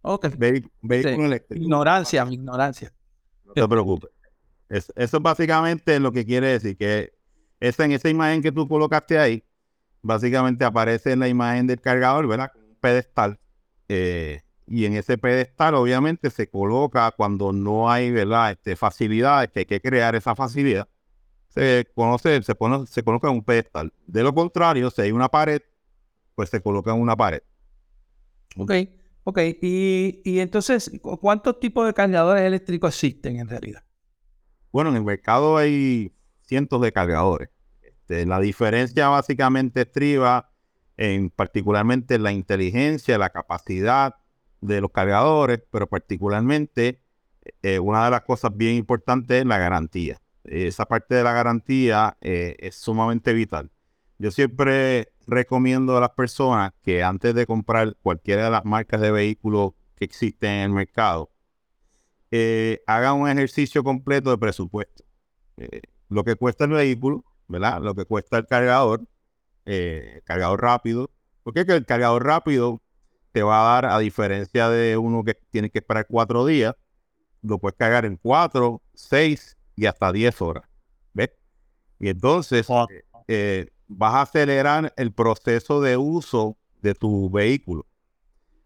Ok. 0.02 0.28
vehículo 0.38 1.26
eléctrico. 1.26 1.64
Ignorancia, 1.64 2.26
mi 2.26 2.36
ignorancia. 2.36 2.94
No 3.46 3.54
te 3.54 3.68
preocupes. 3.68 4.12
eso 4.70 4.94
es 4.96 5.12
básicamente 5.12 6.00
lo 6.00 6.12
que 6.12 6.26
quiere 6.26 6.48
decir, 6.48 6.78
que 6.78 7.14
esa, 7.60 7.86
en 7.86 7.94
esa 7.94 8.10
imagen 8.10 8.42
que 8.42 8.52
tú 8.52 8.68
colocaste 8.68 9.18
ahí, 9.18 9.44
básicamente 10.04 10.66
aparece 10.66 11.14
en 11.14 11.20
la 11.20 11.28
imagen 11.28 11.66
del 11.66 11.82
cargador, 11.82 12.28
¿verdad? 12.28 12.52
Un 12.56 12.76
pedestal. 12.80 13.40
Eh, 13.90 14.42
y 14.68 14.86
en 14.86 14.94
ese 14.94 15.18
pedestal 15.18 15.76
obviamente 15.76 16.30
se 16.30 16.50
coloca 16.50 17.12
cuando 17.12 17.52
no 17.52 17.92
hay 17.92 18.12
¿verdad? 18.12 18.52
Este, 18.52 18.76
facilidades, 18.76 19.50
que 19.52 19.60
hay 19.62 19.66
que 19.66 19.82
crear 19.82 20.16
esa 20.16 20.36
facilidad, 20.36 20.88
se 21.50 21.88
conoce, 21.94 22.42
se, 22.44 22.56
pone, 22.56 22.86
se 22.88 23.04
coloca 23.04 23.28
en 23.30 23.36
un 23.36 23.44
pedestal. 23.44 23.92
De 24.06 24.24
lo 24.24 24.34
contrario, 24.34 24.90
si 24.90 25.02
hay 25.02 25.12
una 25.12 25.30
pared, 25.30 25.62
pues 26.36 26.50
se 26.50 26.62
coloca 26.62 26.92
en 26.92 27.02
una 27.02 27.16
pared. 27.16 27.42
Ok, 28.58 28.72
ok. 29.24 29.40
Y, 29.62 30.22
y 30.24 30.40
entonces, 30.40 30.92
¿cuántos 31.02 31.60
tipos 31.60 31.86
de 31.86 31.94
cargadores 31.94 32.44
eléctricos 32.44 32.94
existen 32.94 33.40
en 33.40 33.48
realidad? 33.48 33.84
Bueno, 34.72 34.90
en 34.90 34.96
el 34.96 35.04
mercado 35.04 35.58
hay 35.58 36.12
cientos 36.42 36.82
de 36.82 36.92
cargadores. 36.92 37.50
Este, 38.04 38.26
la 38.26 38.40
diferencia 38.40 39.08
básicamente 39.08 39.82
estriba 39.82 40.50
en 40.98 41.30
particularmente 41.30 42.20
la 42.20 42.34
inteligencia, 42.34 43.18
la 43.18 43.30
capacidad 43.30 44.16
de 44.62 44.82
los 44.82 44.92
cargadores, 44.92 45.64
pero 45.72 45.88
particularmente 45.88 47.02
eh, 47.62 47.80
una 47.80 48.06
de 48.06 48.12
las 48.12 48.22
cosas 48.22 48.56
bien 48.56 48.76
importantes 48.76 49.40
es 49.40 49.46
la 49.46 49.58
garantía. 49.58 50.22
Esa 50.44 50.86
parte 50.86 51.16
de 51.16 51.24
la 51.24 51.32
garantía 51.32 52.18
eh, 52.22 52.58
es 52.60 52.76
sumamente 52.76 53.32
vital. 53.34 53.72
Yo 54.20 54.32
siempre 54.32 55.14
recomiendo 55.26 55.98
a 55.98 56.02
las 56.02 56.12
personas 56.12 56.74
que 56.84 57.04
antes 57.04 57.34
de 57.34 57.46
comprar 57.46 57.96
cualquiera 58.02 58.46
de 58.46 58.52
las 58.52 58.66
marcas 58.66 59.00
de 59.00 59.12
vehículos 59.12 59.72
que 59.96 60.06
existen 60.06 60.50
en 60.52 60.62
el 60.64 60.70
mercado, 60.72 61.32
eh, 62.32 62.82
hagan 62.86 63.16
un 63.16 63.30
ejercicio 63.30 63.84
completo 63.84 64.30
de 64.30 64.38
presupuesto. 64.38 65.06
Eh, 65.58 65.82
lo 66.10 66.24
que 66.24 66.36
cuesta 66.36 66.66
el 66.66 66.72
vehículo, 66.72 67.24
¿verdad? 67.48 67.82
Lo 67.82 67.96
que 67.96 68.06
cuesta 68.06 68.38
el 68.38 68.46
cargador, 68.48 69.06
eh, 69.66 70.22
cargador 70.26 70.62
rápido. 70.62 71.10
Porque 71.44 71.62
el 71.62 71.86
cargador 71.86 72.26
rápido 72.26 72.82
te 73.32 73.44
va 73.44 73.62
a 73.62 73.74
dar, 73.74 73.86
a 73.92 74.00
diferencia 74.00 74.70
de 74.70 74.98
uno 74.98 75.24
que 75.24 75.34
tiene 75.52 75.70
que 75.70 75.80
esperar 75.80 76.06
cuatro 76.08 76.46
días, 76.46 76.76
lo 77.42 77.60
puedes 77.60 77.78
cargar 77.78 78.06
en 78.06 78.18
cuatro, 78.18 78.82
seis 78.94 79.58
y 79.76 79.86
hasta 79.88 80.12
diez 80.12 80.42
horas. 80.42 80.64
¿Ves? 81.14 81.32
Y 82.00 82.10
entonces 82.10 82.68
eh, 83.28 83.72
vas 83.88 84.14
a 84.14 84.22
acelerar 84.22 84.94
el 84.98 85.12
proceso 85.12 85.82
de 85.82 85.98
uso 85.98 86.58
de 86.82 86.94
tu 86.94 87.30
vehículo. 87.30 87.86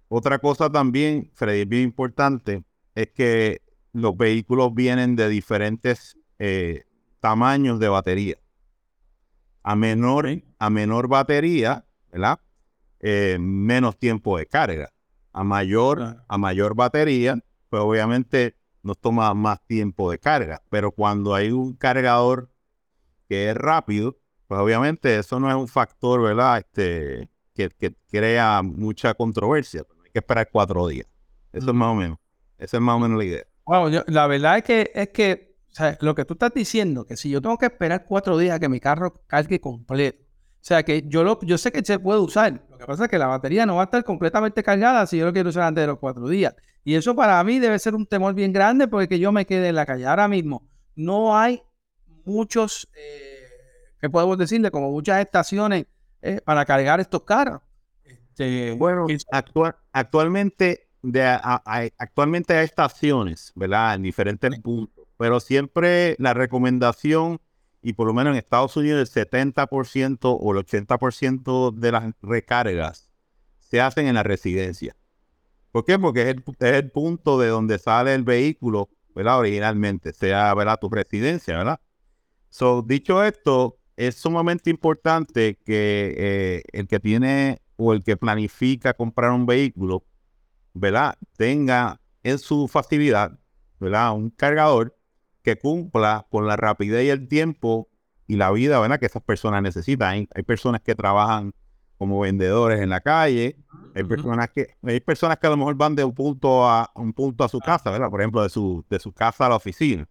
Otra 0.10 0.40
cosa 0.40 0.70
también, 0.70 1.32
Freddy, 1.34 1.66
bien 1.66 1.84
importante, 1.84 2.64
es 2.96 3.12
que 3.12 3.62
los 3.94 4.16
vehículos 4.16 4.74
vienen 4.74 5.16
de 5.16 5.30
diferentes 5.30 6.18
eh, 6.40 6.86
tamaños 7.20 7.80
de 7.80 7.90
batería. 7.90 8.38
A 9.68 9.76
menor, 9.76 10.30
a 10.60 10.70
menor 10.70 11.10
batería, 11.10 11.84
¿verdad? 12.10 12.40
Eh, 13.02 13.38
menos 13.38 13.98
tiempo 13.98 14.38
de 14.38 14.46
carga. 14.46 14.94
A 15.34 15.44
mayor, 15.44 16.24
a 16.26 16.38
mayor 16.38 16.74
batería, 16.74 17.38
pues 17.70 17.82
obviamente 17.82 18.56
nos 18.82 18.98
toma 18.98 19.34
más 19.34 19.62
tiempo 19.66 20.10
de 20.10 20.20
carga. 20.20 20.62
Pero 20.70 20.94
cuando 20.94 21.36
hay 21.36 21.52
un 21.52 21.74
cargador 21.74 22.50
que 23.28 23.50
es 23.50 23.58
rápido, 23.58 24.18
pues 24.48 24.58
obviamente 24.58 25.18
eso 25.18 25.38
no 25.38 25.50
es 25.50 25.56
un 25.58 25.68
factor, 25.68 26.22
¿verdad? 26.22 26.60
Este, 26.60 27.30
que, 27.54 27.94
crea 28.10 28.62
mucha 28.64 29.16
controversia. 29.16 29.84
Hay 30.06 30.12
que 30.12 30.20
esperar 30.20 30.48
cuatro 30.50 30.88
días. 30.88 31.08
Eso 31.52 31.72
es 31.72 31.76
más 31.76 31.90
o 31.90 31.96
menos. 31.96 32.18
Esa 32.58 32.78
es 32.78 32.82
más 32.82 32.96
o 32.96 33.00
menos 33.00 33.18
la 33.18 33.26
idea. 33.26 33.44
Bueno, 33.66 34.02
la 34.08 34.28
verdad 34.28 34.60
es 34.60 34.64
que, 34.64 34.92
es 34.96 35.10
que 35.10 35.47
lo 36.02 36.16
que 36.16 36.26
tú 36.26 36.34
estás 36.34 36.54
diciendo, 36.54 37.06
que 37.06 37.18
si 37.18 37.30
yo 37.30 37.42
tengo 37.42 37.58
que 37.58 37.68
esperar 37.68 38.06
cuatro 38.06 38.38
días 38.38 38.56
a 38.56 38.60
que 38.60 38.70
mi 38.70 38.80
carro 38.80 39.14
cargue 39.28 39.60
completo, 39.60 40.24
o 40.24 40.66
sea, 40.68 40.84
que 40.84 41.04
yo, 41.08 41.24
lo, 41.24 41.40
yo 41.42 41.58
sé 41.58 41.72
que 41.72 41.84
se 41.84 41.98
puede 41.98 42.20
usar. 42.20 42.66
Lo 42.70 42.78
que 42.78 42.86
pasa 42.86 43.06
es 43.06 43.10
que 43.10 43.18
la 43.18 43.28
batería 43.28 43.66
no 43.66 43.76
va 43.76 43.84
a 43.84 43.86
estar 43.86 44.04
completamente 44.04 44.64
cargada 44.64 45.08
si 45.08 45.18
yo 45.18 45.26
lo 45.26 45.32
quiero 45.32 45.50
usar 45.50 45.64
antes 45.64 45.82
de 45.82 45.88
los 45.88 46.00
cuatro 46.00 46.28
días. 46.28 46.56
Y 46.84 46.96
eso 46.96 47.16
para 47.16 47.42
mí 47.44 47.60
debe 47.60 47.80
ser 47.80 47.96
un 47.96 48.06
temor 48.06 48.34
bien 48.34 48.52
grande 48.52 48.88
porque 48.88 49.20
yo 49.20 49.32
me 49.32 49.46
quede 49.46 49.70
en 49.70 49.76
la 49.76 49.86
calle. 49.86 50.06
Ahora 50.06 50.28
mismo 50.28 50.68
no 50.96 51.38
hay 51.38 51.62
muchos, 52.26 52.90
eh, 52.96 53.48
¿qué 54.02 54.10
podemos 54.10 54.38
decirle? 54.38 54.72
Como 54.72 54.92
muchas 54.92 55.22
estaciones 55.22 55.86
eh, 56.22 56.42
para 56.44 56.66
cargar 56.66 57.00
estos 57.00 57.24
carros. 57.24 57.62
Este, 58.04 58.72
bueno, 58.74 59.08
actualmente, 59.92 60.90
de, 61.02 61.24
actualmente 61.24 62.56
hay 62.56 62.66
estaciones, 62.66 63.52
¿verdad? 63.56 63.96
En 63.96 64.04
diferentes 64.04 64.60
puntos. 64.60 65.07
Pero 65.18 65.40
siempre 65.40 66.16
la 66.20 66.34
recomendación 66.34 67.40
y 67.82 67.94
por 67.94 68.08
lo 68.08 68.14
menos 68.14 68.32
en 68.32 68.38
Estados 68.38 68.76
Unidos 68.76 69.16
el 69.16 69.26
70% 69.30 70.38
o 70.40 70.52
el 70.52 70.66
80% 70.66 71.72
de 71.72 71.92
las 71.92 72.14
recargas 72.22 73.10
se 73.60 73.82
hacen 73.82 74.08
en 74.08 74.16
la 74.16 74.24
residencia. 74.24 74.96
¿Por 75.72 75.86
qué? 75.86 76.00
Porque 76.00 76.22
es 76.30 76.36
el, 76.60 76.92
punto 76.92 77.38
de 77.38 77.48
donde 77.48 77.78
sale 77.78 78.14
el 78.14 78.24
vehículo, 78.24 78.90
¿verdad? 79.14 79.40
Originalmente, 79.40 80.14
sea, 80.14 80.54
¿verdad? 80.54 80.80
Tu 80.80 80.90
residencia, 80.90 81.58
¿verdad? 81.58 81.80
So, 82.50 82.82
dicho 82.82 83.24
esto, 83.24 83.78
es 83.96 84.16
sumamente 84.16 84.70
importante 84.70 85.60
que 85.64 86.16
eh, 86.18 86.64
el 86.72 86.88
que 86.88 87.00
tiene 87.00 87.62
o 87.76 87.94
el 87.94 88.04
que 88.04 88.18
planifica 88.18 88.94
comprar 88.94 89.32
un 89.32 89.46
vehículo, 89.46 90.06
¿verdad? 90.74 91.16
Tenga 91.36 92.02
en 92.24 92.40
su 92.40 92.68
facilidad, 92.68 93.38
¿verdad? 93.80 94.14
Un 94.14 94.30
cargador 94.30 94.97
que 95.48 95.58
cumpla 95.58 96.28
con 96.30 96.46
la 96.46 96.58
rapidez 96.58 97.06
y 97.06 97.10
el 97.10 97.30
tiempo 97.30 97.88
y 98.28 98.36
la 98.36 98.52
vida 98.52 98.82
¿verdad? 98.82 99.00
que 99.00 99.06
esas 99.06 99.24
personas 99.24 99.64
necesitan. 99.64 100.28
Hay, 100.36 100.44
personas 100.44 100.82
que 100.82 100.94
trabajan 100.94 101.54
como 101.98 102.20
vendedores 102.20 102.82
en 102.82 102.90
la 102.90 103.00
calle, 103.00 103.56
hay 103.96 104.04
personas 104.04 104.50
que 104.50 104.76
hay 104.84 105.00
personas 105.00 105.38
que 105.40 105.48
a 105.48 105.52
lo 105.52 105.56
mejor 105.56 105.76
van 105.76 105.96
de 105.96 106.04
un 106.04 106.14
punto 106.14 106.68
a 106.68 106.92
un 106.96 107.14
punto 107.14 107.46
a 107.46 107.48
su 107.48 107.62
casa, 107.62 107.90
¿verdad? 107.92 108.10
Por 108.10 108.20
ejemplo, 108.20 108.44
de 108.44 108.50
su 108.50 108.84
de 108.90 109.00
su 109.00 109.14
casa 109.14 109.46
a 109.46 109.50
la 109.50 109.56
oficina. 109.56 110.06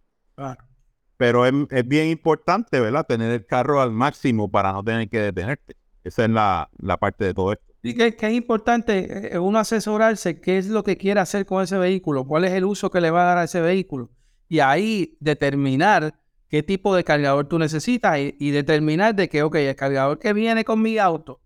Pero 1.17 1.45
es, 1.45 1.53
bien 1.85 2.07
importante, 2.07 2.79
¿verdad? 2.79 3.05
Tener 3.05 3.31
el 3.31 3.45
carro 3.45 3.79
al 3.79 3.91
máximo 3.91 4.49
para 4.49 4.71
no 4.73 4.83
tener 4.83 5.07
que 5.07 5.19
detenerte. 5.19 5.75
Esa 6.03 6.25
es 6.25 6.31
la, 6.31 6.97
parte 6.99 7.25
de 7.25 7.35
todo 7.35 7.53
esto. 7.53 7.63
Y 7.83 7.93
que, 7.93 8.15
que, 8.15 8.25
es 8.25 8.33
importante 8.33 9.35
eh, 9.35 9.37
uno 9.37 9.59
asesorarse 9.59 10.41
qué 10.41 10.57
es 10.57 10.67
lo 10.67 10.83
que 10.83 10.97
quiere 10.97 11.19
hacer 11.19 11.45
con 11.45 11.63
ese 11.63 11.77
vehículo, 11.77 12.25
cuál 12.25 12.45
es 12.45 12.53
el 12.53 12.65
uso 12.65 12.89
que 12.89 13.01
le 13.01 13.11
va 13.11 13.21
a 13.21 13.25
dar 13.25 13.37
a 13.37 13.43
ese 13.43 13.61
vehículo 13.61 14.09
y 14.49 14.59
ahí 14.59 15.17
determinar 15.19 16.13
qué 16.49 16.63
tipo 16.63 16.95
de 16.95 17.03
cargador 17.03 17.47
tú 17.47 17.59
necesitas 17.59 18.17
y, 18.17 18.51
determinar 18.51 19.15
de 19.15 19.29
que, 19.29 19.43
ok, 19.43 19.55
el 19.55 19.75
cargador 19.75 20.19
que 20.19 20.33
viene 20.33 20.63
con 20.63 20.81
mi 20.81 20.97
auto 20.97 21.41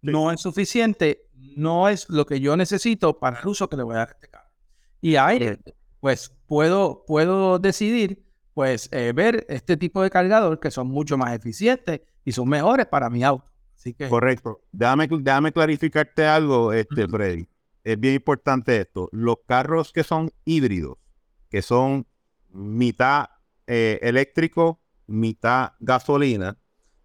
no 0.00 0.32
es 0.32 0.40
suficiente, 0.40 1.28
no 1.56 1.88
es 1.88 2.08
lo 2.08 2.26
que 2.26 2.40
yo 2.40 2.56
necesito 2.56 3.18
para 3.18 3.40
el 3.40 3.46
uso 3.46 3.68
que 3.68 3.76
le 3.76 3.84
voy 3.84 3.94
a 3.94 3.98
dar 3.98 4.08
a 4.08 4.12
este 4.12 4.28
carro. 4.28 4.50
Y 5.00 5.16
ahí, 5.16 5.56
pues, 6.00 6.34
puedo, 6.46 7.04
puedo 7.06 7.58
decidir, 7.58 8.24
pues, 8.54 8.88
eh, 8.92 9.12
ver 9.14 9.46
este 9.48 9.76
tipo 9.76 10.02
de 10.02 10.10
cargador 10.10 10.58
que 10.58 10.70
son 10.70 10.88
mucho 10.88 11.16
más 11.16 11.34
eficientes 11.34 12.00
y 12.24 12.32
son 12.32 12.48
mejores 12.48 12.86
para 12.86 13.10
mi 13.10 13.22
auto. 13.22 13.50
Así 13.76 13.94
que... 13.94 14.08
Correcto. 14.08 14.60
Déjame, 14.72 15.08
déjame 15.08 15.52
clarificarte 15.52 16.26
algo, 16.26 16.72
este, 16.72 17.06
Freddy. 17.06 17.48
Es 17.84 17.98
bien 17.98 18.14
importante 18.14 18.80
esto. 18.80 19.08
Los 19.12 19.36
carros 19.46 19.92
que 19.92 20.04
son 20.04 20.30
híbridos, 20.44 20.98
que 21.48 21.62
son 21.62 22.06
mitad 22.52 23.26
eh, 23.66 23.98
eléctrico, 24.02 24.80
mitad 25.06 25.72
gasolina, 25.80 26.56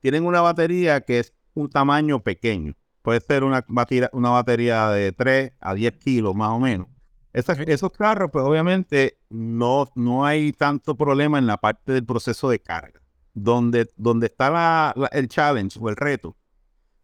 tienen 0.01 0.25
una 0.25 0.41
batería 0.41 1.01
que 1.01 1.19
es 1.19 1.33
un 1.53 1.69
tamaño 1.69 2.21
pequeño. 2.23 2.73
Puede 3.01 3.21
ser 3.21 3.43
una 3.43 3.65
batería, 3.67 4.09
una 4.13 4.29
batería 4.31 4.89
de 4.89 5.11
3 5.11 5.53
a 5.59 5.73
10 5.73 5.97
kilos 5.97 6.35
más 6.35 6.49
o 6.49 6.59
menos. 6.59 6.87
esos 7.33 7.91
carros, 7.91 8.29
pues 8.31 8.43
obviamente 8.45 9.17
no, 9.29 9.89
no 9.95 10.25
hay 10.25 10.51
tanto 10.53 10.95
problema 10.95 11.37
en 11.39 11.47
la 11.47 11.57
parte 11.57 11.93
del 11.93 12.05
proceso 12.05 12.49
de 12.49 12.59
carga. 12.59 13.01
Donde, 13.33 13.87
donde 13.95 14.27
está 14.27 14.95
el 15.11 15.27
challenge 15.27 15.77
o 15.79 15.89
el 15.89 15.95
reto 15.95 16.35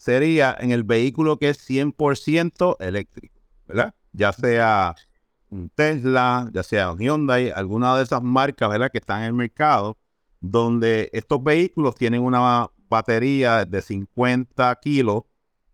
sería 0.03 0.57
en 0.59 0.71
el 0.71 0.83
vehículo 0.83 1.37
que 1.37 1.49
es 1.49 1.69
100% 1.69 2.75
eléctrico, 2.81 3.39
¿verdad? 3.65 3.93
Ya 4.11 4.33
sea 4.33 4.95
un 5.53 5.69
Tesla, 5.69 6.49
ya 6.53 6.63
sea 6.63 6.91
un 6.91 6.99
Hyundai, 6.99 7.51
alguna 7.51 7.95
de 7.95 8.03
esas 8.03 8.23
marcas 8.23 8.69
¿verdad? 8.69 8.91
que 8.91 8.97
están 8.97 9.21
en 9.21 9.27
el 9.27 9.33
mercado, 9.33 9.97
donde 10.41 11.09
estos 11.13 11.43
vehículos 11.43 11.95
tienen 11.95 12.21
una 12.21 12.69
batería 12.89 13.65
de 13.65 13.81
50 13.81 14.79
kilos, 14.81 15.23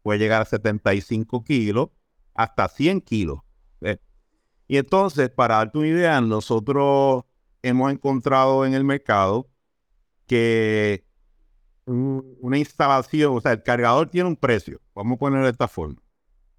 puede 0.03 0.19
llegar 0.19 0.41
a 0.41 0.45
75 0.45 1.43
kilos, 1.43 1.89
hasta 2.33 2.67
100 2.67 3.01
kilos. 3.01 3.39
Y 4.67 4.77
entonces, 4.77 5.31
para 5.31 5.55
darte 5.55 5.79
una 5.79 5.87
idea, 5.87 6.21
nosotros 6.21 7.23
hemos 7.63 7.91
encontrado 7.91 8.67
en 8.67 8.75
el 8.75 8.83
mercado 8.83 9.49
que 10.27 11.03
una 11.85 12.59
instalación, 12.59 13.35
o 13.35 13.41
sea, 13.41 13.53
el 13.53 13.63
cargador 13.63 14.09
tiene 14.09 14.29
un 14.29 14.35
precio, 14.35 14.79
vamos 14.93 15.15
a 15.15 15.19
ponerlo 15.19 15.45
de 15.45 15.51
esta 15.53 15.67
forma. 15.67 15.99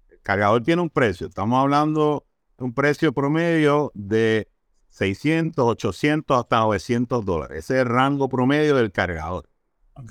El 0.09 0.19
cargador 0.19 0.61
tiene 0.61 0.81
un 0.81 0.89
precio, 0.89 1.27
estamos 1.27 1.57
hablando 1.57 2.25
un 2.61 2.73
precio 2.73 3.13
promedio 3.13 3.91
de 3.95 4.47
600, 4.89 5.65
800 5.65 6.39
hasta 6.39 6.59
900 6.59 7.25
dólares. 7.25 7.59
Ese 7.59 7.75
es 7.75 7.81
el 7.81 7.87
rango 7.87 8.29
promedio 8.29 8.75
del 8.75 8.91
cargador. 8.91 9.49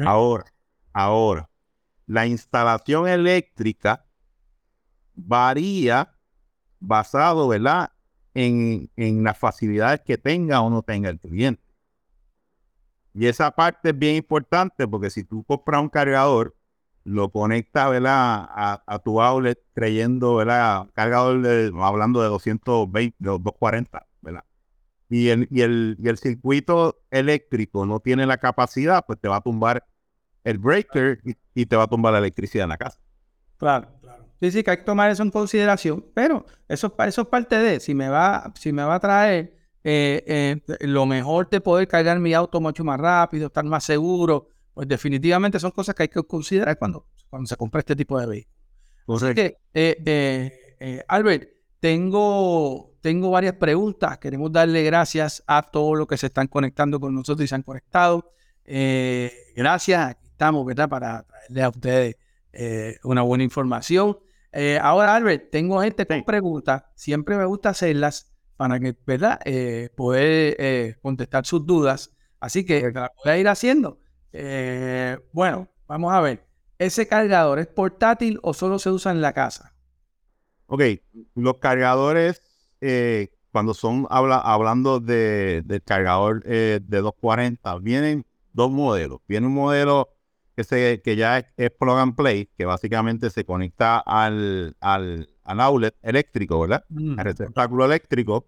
Ahora, 0.05 0.45
ahora, 0.93 1.51
la 2.07 2.27
instalación 2.27 3.09
eléctrica 3.09 4.07
varía 5.15 6.13
basado, 6.79 7.49
¿verdad? 7.49 7.93
En, 8.35 8.91
en 8.97 9.25
las 9.25 9.37
facilidades 9.37 10.01
que 10.01 10.17
tenga 10.17 10.61
o 10.61 10.71
no 10.71 10.83
tenga 10.83 11.11
el 11.11 11.19
cliente. 11.19 11.63
Y 13.13 13.27
esa 13.27 13.51
parte 13.51 13.91
es 13.91 13.99
bien 13.99 14.17
importante 14.17 14.87
porque 14.87 15.11
si 15.11 15.25
tú 15.25 15.43
compras 15.45 15.83
un 15.83 15.89
cargador 15.89 16.55
lo 17.05 17.31
conecta 17.31 17.89
¿verdad? 17.89 18.49
A, 18.51 19.01
tu 19.05 19.21
outlet 19.21 19.59
creyendo, 19.75 20.37
¿verdad? 20.37 20.89
cargador 20.95 21.43
de, 21.43 21.73
hablando 21.81 22.23
de 22.23 22.29
220, 22.29 23.17
240, 23.19 24.07
¿verdad? 24.21 24.45
Y 25.09 25.29
el, 25.29 25.49
y, 25.51 25.63
el, 25.63 25.97
y 25.99 26.09
el 26.09 26.19
circuito 26.19 27.01
eléctrico 27.11 27.85
no 27.85 28.01
tiene 28.01 28.27
la 28.27 28.39
capacidad, 28.39 29.05
pues 29.05 29.19
te 29.21 29.29
va 29.29 29.37
a 29.37 29.41
tumbar 29.41 29.85
el 30.45 30.59
breaker 30.59 31.21
y, 31.55 31.67
te 31.67 31.77
va 31.77 31.85
a 31.85 31.87
tumbar 31.87 32.13
la 32.13 32.19
electricidad 32.21 32.65
en 32.65 32.71
la 32.71 32.77
casa. 32.77 32.99
Claro, 33.57 33.89
claro. 34.01 34.25
Sí, 34.41 34.51
sí, 34.51 34.63
que 34.63 34.71
hay 34.71 34.77
que 34.79 34.85
tomar 34.85 35.11
eso 35.11 35.23
en 35.23 35.31
consideración, 35.31 36.05
pero 36.15 36.47
eso, 36.69 36.95
eso 37.07 37.23
es 37.23 37.29
parte 37.29 37.59
de, 37.59 37.81
si 37.81 37.95
me 37.95 38.09
va, 38.09 38.53
si 38.55 38.73
me 38.73 38.83
va 38.85 38.95
a 38.95 39.01
traer 39.01 39.55
eh, 39.85 40.61
eh, 40.69 40.77
lo 40.87 41.07
mejor 41.07 41.49
de 41.51 41.61
poder 41.61 41.89
cargar 41.89 42.19
mi 42.21 42.33
auto 42.33 42.61
mucho 42.61 42.85
más 42.85 42.99
rápido, 42.99 43.49
estar 43.49 43.65
más 43.65 43.85
seguro, 43.85 44.49
pues 44.81 44.89
definitivamente 44.89 45.61
son 45.61 45.73
cosas 45.73 45.95
que 45.95 46.05
hay 46.05 46.09
que 46.09 46.23
considerar 46.23 46.79
cuando, 46.79 47.05
cuando 47.29 47.47
se 47.47 47.55
compra 47.55 47.81
este 47.81 47.95
tipo 47.95 48.19
de 48.19 48.27
vehículos. 48.27 49.23
Así 49.23 49.35
que, 49.35 49.59
eh, 49.75 51.05
Albert, 51.07 51.51
tengo, 51.81 52.95
tengo 53.03 53.31
varias 53.31 53.57
preguntas. 53.57 54.17
Queremos 54.17 54.51
darle 54.51 54.83
gracias 54.83 55.45
a 55.47 55.61
todos 55.61 55.99
los 55.99 56.07
que 56.07 56.17
se 56.17 56.29
están 56.29 56.47
conectando 56.47 56.99
con 56.99 57.15
nosotros 57.15 57.45
y 57.45 57.49
se 57.49 57.57
han 57.57 57.63
conectado. 57.63 58.33
gracias, 58.65 60.13
aquí 60.13 60.27
estamos, 60.29 60.65
¿verdad? 60.65 60.89
Para 60.89 61.25
traerle 61.25 61.63
a 61.63 61.69
ustedes 61.69 62.17
una 63.05 63.21
buena 63.21 63.45
información. 63.45 64.19
ahora, 64.81 65.15
Albert, 65.15 65.51
tengo 65.51 65.83
gente 65.83 66.07
con 66.07 66.25
preguntas. 66.25 66.85
Siempre 66.95 67.37
me 67.37 67.45
gusta 67.45 67.69
hacerlas 67.69 68.33
para 68.57 68.81
que, 68.81 68.97
¿verdad? 69.07 69.41
Eh, 69.45 69.91
poder 69.95 70.57
eh, 70.59 70.95
contestar 71.03 71.45
sus 71.45 71.67
dudas. 71.67 72.15
Así 72.41 72.65
que 72.65 72.91
la 72.95 73.13
voy 73.23 73.31
a 73.31 73.37
ir 73.37 73.47
haciendo. 73.47 74.01
Eh, 74.33 75.19
bueno, 75.33 75.69
vamos 75.87 76.13
a 76.13 76.21
ver. 76.21 76.47
¿Ese 76.79 77.07
cargador 77.07 77.59
es 77.59 77.67
portátil 77.67 78.39
o 78.43 78.55
solo 78.55 78.79
se 78.79 78.91
usa 78.91 79.13
en 79.13 79.21
la 79.21 79.33
casa? 79.33 79.75
Ok, 80.67 80.83
los 81.35 81.59
cargadores, 81.59 82.43
cuando 83.51 83.75
son 83.75 84.07
habla, 84.09 84.39
hablando 84.39 85.01
de, 85.01 85.63
del 85.65 85.83
cargador 85.83 86.43
de 86.45 86.81
240, 86.81 87.79
vienen 87.79 88.25
dos 88.53 88.71
modelos. 88.71 89.21
Viene 89.29 89.47
un 89.47 89.55
modelo 89.55 90.09
que, 90.57 90.65
se, 90.65 91.01
que 91.03 91.17
ya 91.17 91.39
es, 91.57 91.71
plug 91.71 91.99
and 91.99 92.15
play, 92.15 92.49
que 92.57 92.65
básicamente 92.65 93.31
se 93.31 93.45
conecta 93.45 93.99
al, 93.99 94.77
al, 94.81 95.29
al 95.45 95.61
outlet 95.61 95.95
eléctrico, 96.03 96.61
¿verdad? 96.61 96.85
Mm. 96.89 97.19
El 97.19 97.25
receptáculo 97.25 97.85
eléctrico 97.85 98.47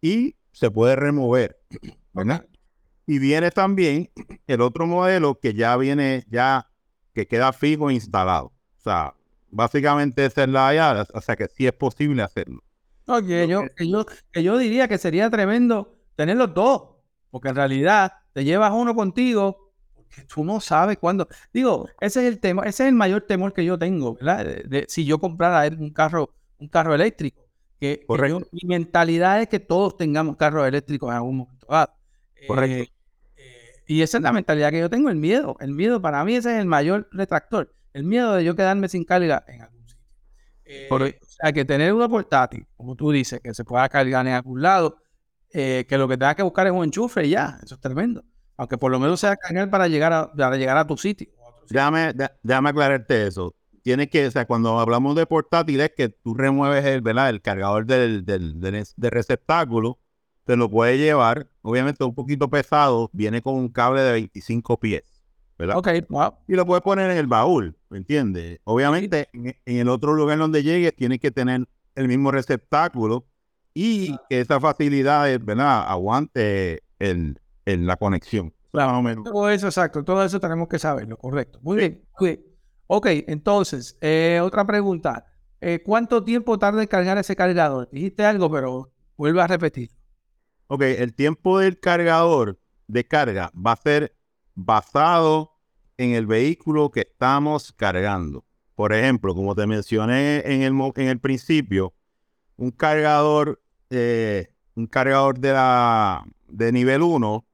y 0.00 0.36
se 0.52 0.70
puede 0.70 0.96
remover, 0.96 1.58
¿verdad? 2.12 2.46
Y 3.10 3.18
viene 3.18 3.50
también 3.50 4.08
el 4.46 4.60
otro 4.60 4.86
modelo 4.86 5.40
que 5.40 5.52
ya 5.52 5.76
viene, 5.76 6.24
ya 6.30 6.70
que 7.12 7.26
queda 7.26 7.52
fijo 7.52 7.90
e 7.90 7.94
instalado. 7.94 8.52
O 8.78 8.80
sea, 8.84 9.14
básicamente 9.50 10.24
esa 10.24 10.44
es 10.44 10.48
la 10.48 10.68
allá, 10.68 11.08
o 11.12 11.20
sea 11.20 11.34
que 11.34 11.48
sí 11.48 11.66
es 11.66 11.72
posible 11.72 12.22
hacerlo. 12.22 12.62
Oye, 13.06 13.48
yo, 13.48 13.64
que 13.76 13.88
yo, 13.88 14.06
que 14.30 14.44
yo 14.44 14.56
diría 14.56 14.86
que 14.86 14.96
sería 14.96 15.28
tremendo 15.28 15.98
tener 16.14 16.36
los 16.36 16.54
dos, 16.54 16.82
porque 17.32 17.48
en 17.48 17.56
realidad 17.56 18.12
te 18.32 18.44
llevas 18.44 18.70
uno 18.72 18.94
contigo, 18.94 19.72
porque 19.96 20.22
tú 20.32 20.44
no 20.44 20.60
sabes 20.60 20.96
cuándo. 20.96 21.26
Digo, 21.52 21.88
ese 22.00 22.20
es 22.20 22.32
el 22.32 22.38
tema, 22.38 22.62
ese 22.62 22.84
es 22.84 22.90
el 22.90 22.94
mayor 22.94 23.22
temor 23.22 23.52
que 23.52 23.64
yo 23.64 23.76
tengo, 23.76 24.14
¿verdad? 24.14 24.44
De, 24.44 24.86
si 24.88 25.04
yo 25.04 25.18
comprara 25.18 25.68
un 25.76 25.90
carro, 25.90 26.32
un 26.58 26.68
carro 26.68 26.94
eléctrico. 26.94 27.42
Que, 27.80 28.06
mi 28.52 28.68
mentalidad 28.68 29.42
es 29.42 29.48
que 29.48 29.58
todos 29.58 29.96
tengamos 29.96 30.36
carros 30.36 30.68
eléctricos 30.68 31.10
en 31.10 31.16
algún 31.16 31.38
momento 31.38 31.66
Correcto. 32.46 32.76
Eh, 32.76 32.82
eh, 32.82 32.99
y 33.90 34.02
esa 34.02 34.18
es 34.18 34.22
la 34.22 34.32
mentalidad 34.32 34.70
que 34.70 34.78
yo 34.78 34.90
tengo, 34.90 35.10
el 35.10 35.16
miedo. 35.16 35.56
El 35.60 35.72
miedo 35.72 36.00
para 36.00 36.24
mí 36.24 36.36
ese 36.36 36.54
es 36.54 36.60
el 36.60 36.66
mayor 36.66 37.08
retractor. 37.12 37.74
El 37.92 38.04
miedo 38.04 38.34
de 38.34 38.44
yo 38.44 38.54
quedarme 38.54 38.88
sin 38.88 39.04
carga 39.04 39.44
en 39.48 39.62
algún 39.62 39.88
sitio. 39.88 40.06
Eh, 40.64 40.88
o 40.90 41.26
sea, 41.26 41.52
que 41.52 41.64
tener 41.64 41.92
una 41.92 42.08
portátil, 42.08 42.66
como 42.76 42.94
tú 42.94 43.10
dices, 43.10 43.40
que 43.40 43.52
se 43.52 43.64
pueda 43.64 43.88
cargar 43.88 44.26
en 44.26 44.34
algún 44.34 44.62
lado, 44.62 44.98
que 45.50 45.86
lo 45.90 46.06
que 46.06 46.16
tengas 46.16 46.36
que 46.36 46.42
buscar 46.44 46.68
es 46.68 46.72
un 46.72 46.84
enchufe 46.84 47.26
y 47.26 47.30
ya, 47.30 47.58
eso 47.62 47.74
es 47.74 47.80
tremendo. 47.80 48.22
Aunque 48.56 48.78
por 48.78 48.92
lo 48.92 49.00
menos 49.00 49.18
sea 49.18 49.36
cargar 49.36 49.68
para 49.70 49.88
llegar 49.88 50.12
a, 50.12 50.32
para 50.32 50.56
llegar 50.56 50.76
a 50.76 50.86
tu 50.86 50.96
sitio. 50.96 51.28
Déjame, 51.68 52.12
déjame 52.42 52.70
aclararte 52.70 53.26
eso 53.26 53.54
tiene 53.82 54.08
que, 54.08 54.26
o 54.26 54.30
sea, 54.30 54.46
cuando 54.46 54.78
hablamos 54.78 55.16
de 55.16 55.26
portátiles, 55.26 55.92
que 55.96 56.08
tú 56.08 56.34
remueves 56.34 56.84
el, 56.84 57.00
¿verdad? 57.00 57.30
el 57.30 57.40
cargador 57.40 57.86
del, 57.86 58.24
del, 58.24 58.86
receptáculo, 58.96 59.98
te 60.44 60.56
lo 60.56 60.70
puedes 60.70 60.98
llevar, 60.98 61.48
obviamente 61.62 62.04
un 62.04 62.14
poquito 62.14 62.48
pesado, 62.48 63.10
viene 63.12 63.42
con 63.42 63.54
un 63.54 63.68
cable 63.68 64.02
de 64.02 64.12
25 64.12 64.78
pies, 64.80 65.02
¿verdad? 65.58 65.76
Ok, 65.76 65.88
wow. 66.08 66.34
Y 66.48 66.54
lo 66.54 66.66
puedes 66.66 66.82
poner 66.82 67.10
en 67.10 67.18
el 67.18 67.26
baúl, 67.26 67.76
¿me 67.88 67.98
entiendes? 67.98 68.60
Obviamente, 68.64 69.28
en, 69.32 69.54
el 69.64 69.88
otro 69.88 70.14
lugar 70.14 70.38
donde 70.38 70.62
llegues, 70.62 70.94
tienes 70.96 71.20
que 71.20 71.30
tener 71.30 71.66
el 71.94 72.08
mismo 72.08 72.30
receptáculo 72.30 73.26
y 73.74 74.16
que 74.28 74.40
esa 74.40 74.60
facilidad, 74.60 75.38
¿verdad? 75.40 75.84
Aguante 75.86 76.82
en, 76.98 77.38
en 77.64 77.86
la 77.86 77.96
conexión. 77.96 78.52
Claro, 78.72 79.02
todo 79.24 79.50
eso, 79.50 79.66
exacto, 79.66 80.04
todo 80.04 80.24
eso 80.24 80.38
tenemos 80.38 80.68
que 80.68 80.78
saberlo, 80.78 81.16
correcto. 81.16 81.58
Muy 81.62 81.76
bien, 81.76 82.04
muy 82.18 82.28
bien. 82.30 82.44
Ok, 82.86 83.06
entonces, 83.28 83.96
eh, 84.00 84.40
otra 84.42 84.64
pregunta. 84.64 85.26
Eh, 85.60 85.82
¿Cuánto 85.84 86.24
tiempo 86.24 86.58
tarda 86.58 86.82
en 86.82 86.88
cargar 86.88 87.18
ese 87.18 87.36
cargador? 87.36 87.88
Dijiste 87.92 88.24
algo, 88.24 88.50
pero 88.50 88.90
vuelve 89.16 89.42
a 89.42 89.46
repetir. 89.46 89.90
Ok, 90.72 90.82
el 90.82 91.14
tiempo 91.14 91.58
del 91.58 91.80
cargador 91.80 92.56
de 92.86 93.04
carga 93.04 93.50
va 93.54 93.72
a 93.72 93.76
ser 93.76 94.14
basado 94.54 95.58
en 95.96 96.12
el 96.12 96.28
vehículo 96.28 96.92
que 96.92 97.00
estamos 97.00 97.72
cargando. 97.72 98.44
Por 98.76 98.92
ejemplo, 98.92 99.34
como 99.34 99.56
te 99.56 99.66
mencioné 99.66 100.44
en 100.46 100.62
el, 100.62 100.72
en 100.94 101.08
el 101.08 101.18
principio, 101.18 101.92
un 102.56 102.70
cargador, 102.70 103.60
eh, 103.90 104.46
un 104.76 104.86
cargador 104.86 105.40
de, 105.40 105.52
la, 105.54 106.24
de 106.46 106.70
nivel 106.70 107.02
1, 107.02 107.44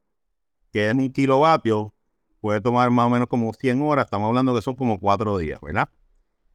que 0.71 0.89
es 0.91 0.95
un 0.95 1.11
kilovatio, 1.11 1.95
puede 2.43 2.61
tomar 2.61 2.91
más 2.91 3.07
o 3.07 3.11
menos 3.11 3.29
como 3.29 3.51
100 3.55 3.81
horas, 3.81 4.05
estamos 4.05 4.29
hablando 4.29 4.55
que 4.55 4.61
son 4.61 4.75
como 4.75 5.01
4 5.01 5.39
días, 5.39 5.59
¿verdad? 5.63 5.89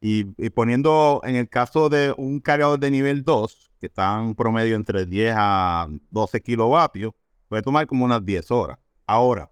Y, 0.00 0.26
poniendo 0.50 1.22
en 1.24 1.34
el 1.34 1.48
caso 1.48 1.88
de 1.88 2.14
un 2.16 2.38
cargador 2.38 2.78
de 2.78 2.92
nivel 2.92 3.24
2, 3.24 3.61
que 3.82 3.86
está 3.86 4.22
en 4.22 4.36
promedio 4.36 4.76
entre 4.76 5.06
10 5.06 5.34
a 5.36 5.88
12 6.12 6.40
kilovatios, 6.40 7.14
puede 7.48 7.62
tomar 7.62 7.84
como 7.88 8.04
unas 8.04 8.24
10 8.24 8.48
horas. 8.52 8.78
Ahora, 9.08 9.50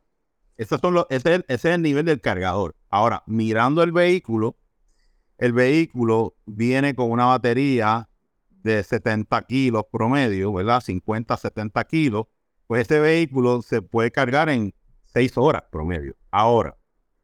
son 0.81 0.95
los, 0.95 1.07
ese, 1.11 1.45
es 1.49 1.65
el, 1.65 1.83
nivel 1.83 2.05
del 2.05 2.21
cargador. 2.21 2.77
Ahora, 2.91 3.25
mirando 3.27 3.83
el 3.83 3.91
vehículo, 3.91 4.57
el 5.37 5.53
vehículo 5.53 6.37
viene 6.47 6.95
con 6.95 7.11
una 7.11 7.25
batería 7.25 8.09
de 8.51 8.85
70 8.85 9.43
kilos 9.49 9.87
promedio, 9.91 10.53
¿verdad? 10.53 10.81
50, 10.81 11.37
70 11.37 11.85
kilos. 11.85 12.27
Pues 12.69 12.83
ese 12.83 13.01
vehículo 13.01 13.63
se 13.63 13.83
puede 13.83 14.13
cargar 14.13 14.49
en 14.49 14.73
seis 15.07 15.37
horas 15.37 15.65
promedio. 15.73 16.15
Ahora, 16.31 16.77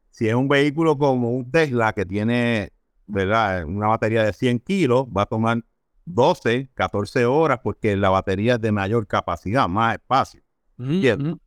si 0.09 0.27
es 0.27 0.35
un 0.35 0.49
vehículo 0.49 0.97
como 0.97 1.31
un 1.31 1.49
Tesla 1.49 1.93
que 1.93 2.05
tiene, 2.05 2.73
¿verdad? 3.05 3.63
Una 3.63 3.87
batería 3.87 4.25
de 4.25 4.33
100 4.33 4.59
kilos, 4.59 5.05
va 5.05 5.21
a 5.21 5.25
tomar 5.25 5.63
12, 6.07 6.69
14 6.73 7.25
horas 7.25 7.59
porque 7.63 7.95
la 7.95 8.09
batería 8.09 8.55
es 8.55 8.61
de 8.61 8.71
mayor 8.71 9.07
capacidad, 9.07 9.67
más 9.67 9.95
espacio. 9.95 10.41
O 10.79 11.39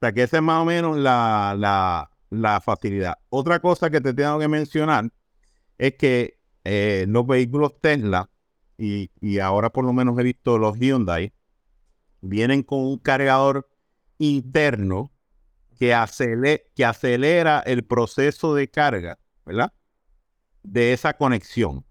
sea 0.00 0.12
que 0.12 0.22
esa 0.22 0.36
es 0.38 0.42
más 0.42 0.62
o 0.62 0.64
menos 0.64 0.96
la, 0.98 2.10
facilidad. 2.64 3.18
Otra 3.28 3.60
cosa 3.60 3.90
que 3.90 4.00
te 4.00 4.12
tengo 4.12 4.38
que 4.38 4.48
mencionar 4.48 5.10
es 5.78 5.94
que 5.94 6.38
eh, 6.64 7.06
los 7.08 7.26
vehículos 7.26 7.80
Tesla, 7.80 8.30
y, 8.76 9.10
y, 9.20 9.38
ahora 9.38 9.70
por 9.70 9.84
lo 9.84 9.92
menos 9.92 10.18
he 10.18 10.22
visto 10.22 10.58
los 10.58 10.78
Hyundai, 10.78 11.32
vienen 12.20 12.62
con 12.62 12.80
un 12.80 12.98
cargador 12.98 13.68
interno 14.18 15.14
que, 15.78 15.94
acelera 16.84 17.60
el 17.60 17.84
proceso 17.84 18.54
de 18.54 18.68
carga, 18.68 19.18
¿verdad? 19.44 19.72
De 20.62 20.92
esa 20.92 21.14
conexión. 21.14 21.84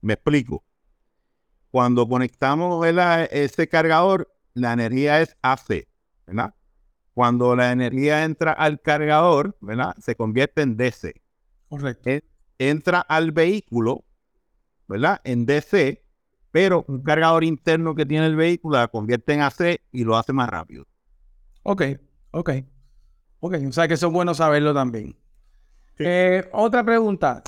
Me 0.00 0.14
explico. 0.14 0.64
Cuando 1.72 2.06
conectamos 2.06 2.86
ese 3.30 3.66
cargador, 3.66 4.30
la 4.52 4.74
energía 4.74 5.22
es 5.22 5.38
AC, 5.40 5.88
¿verdad? 6.26 6.54
Cuando 7.14 7.56
la 7.56 7.72
energía 7.72 8.24
entra 8.24 8.52
al 8.52 8.82
cargador, 8.82 9.56
¿verdad? 9.58 9.96
Se 9.98 10.14
convierte 10.14 10.60
en 10.60 10.76
DC. 10.76 11.14
Correcto. 11.70 12.10
entra 12.58 13.00
al 13.00 13.32
vehículo, 13.32 14.04
¿verdad? 14.86 15.22
En 15.24 15.46
DC, 15.46 16.04
pero 16.50 16.84
un 16.88 17.02
cargador 17.02 17.42
interno 17.42 17.94
que 17.94 18.04
tiene 18.04 18.26
el 18.26 18.36
vehículo 18.36 18.76
la 18.76 18.88
convierte 18.88 19.32
en 19.32 19.40
AC 19.40 19.80
y 19.92 20.04
lo 20.04 20.18
hace 20.18 20.34
más 20.34 20.50
rápido. 20.50 20.84
Ok, 21.62 21.84
ok. 22.32 22.50
Ok, 23.40 23.54
o 23.66 23.72
sea 23.72 23.88
que 23.88 23.94
eso 23.94 24.08
es 24.08 24.12
bueno 24.12 24.34
saberlo 24.34 24.74
también. 24.74 25.16
Eh, 25.98 26.46
otra 26.52 26.84
pregunta. 26.84 27.42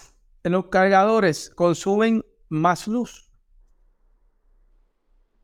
¿Los 0.44 0.68
cargadores 0.68 1.50
consumen 1.54 2.24
más 2.48 2.88
luz? 2.88 3.23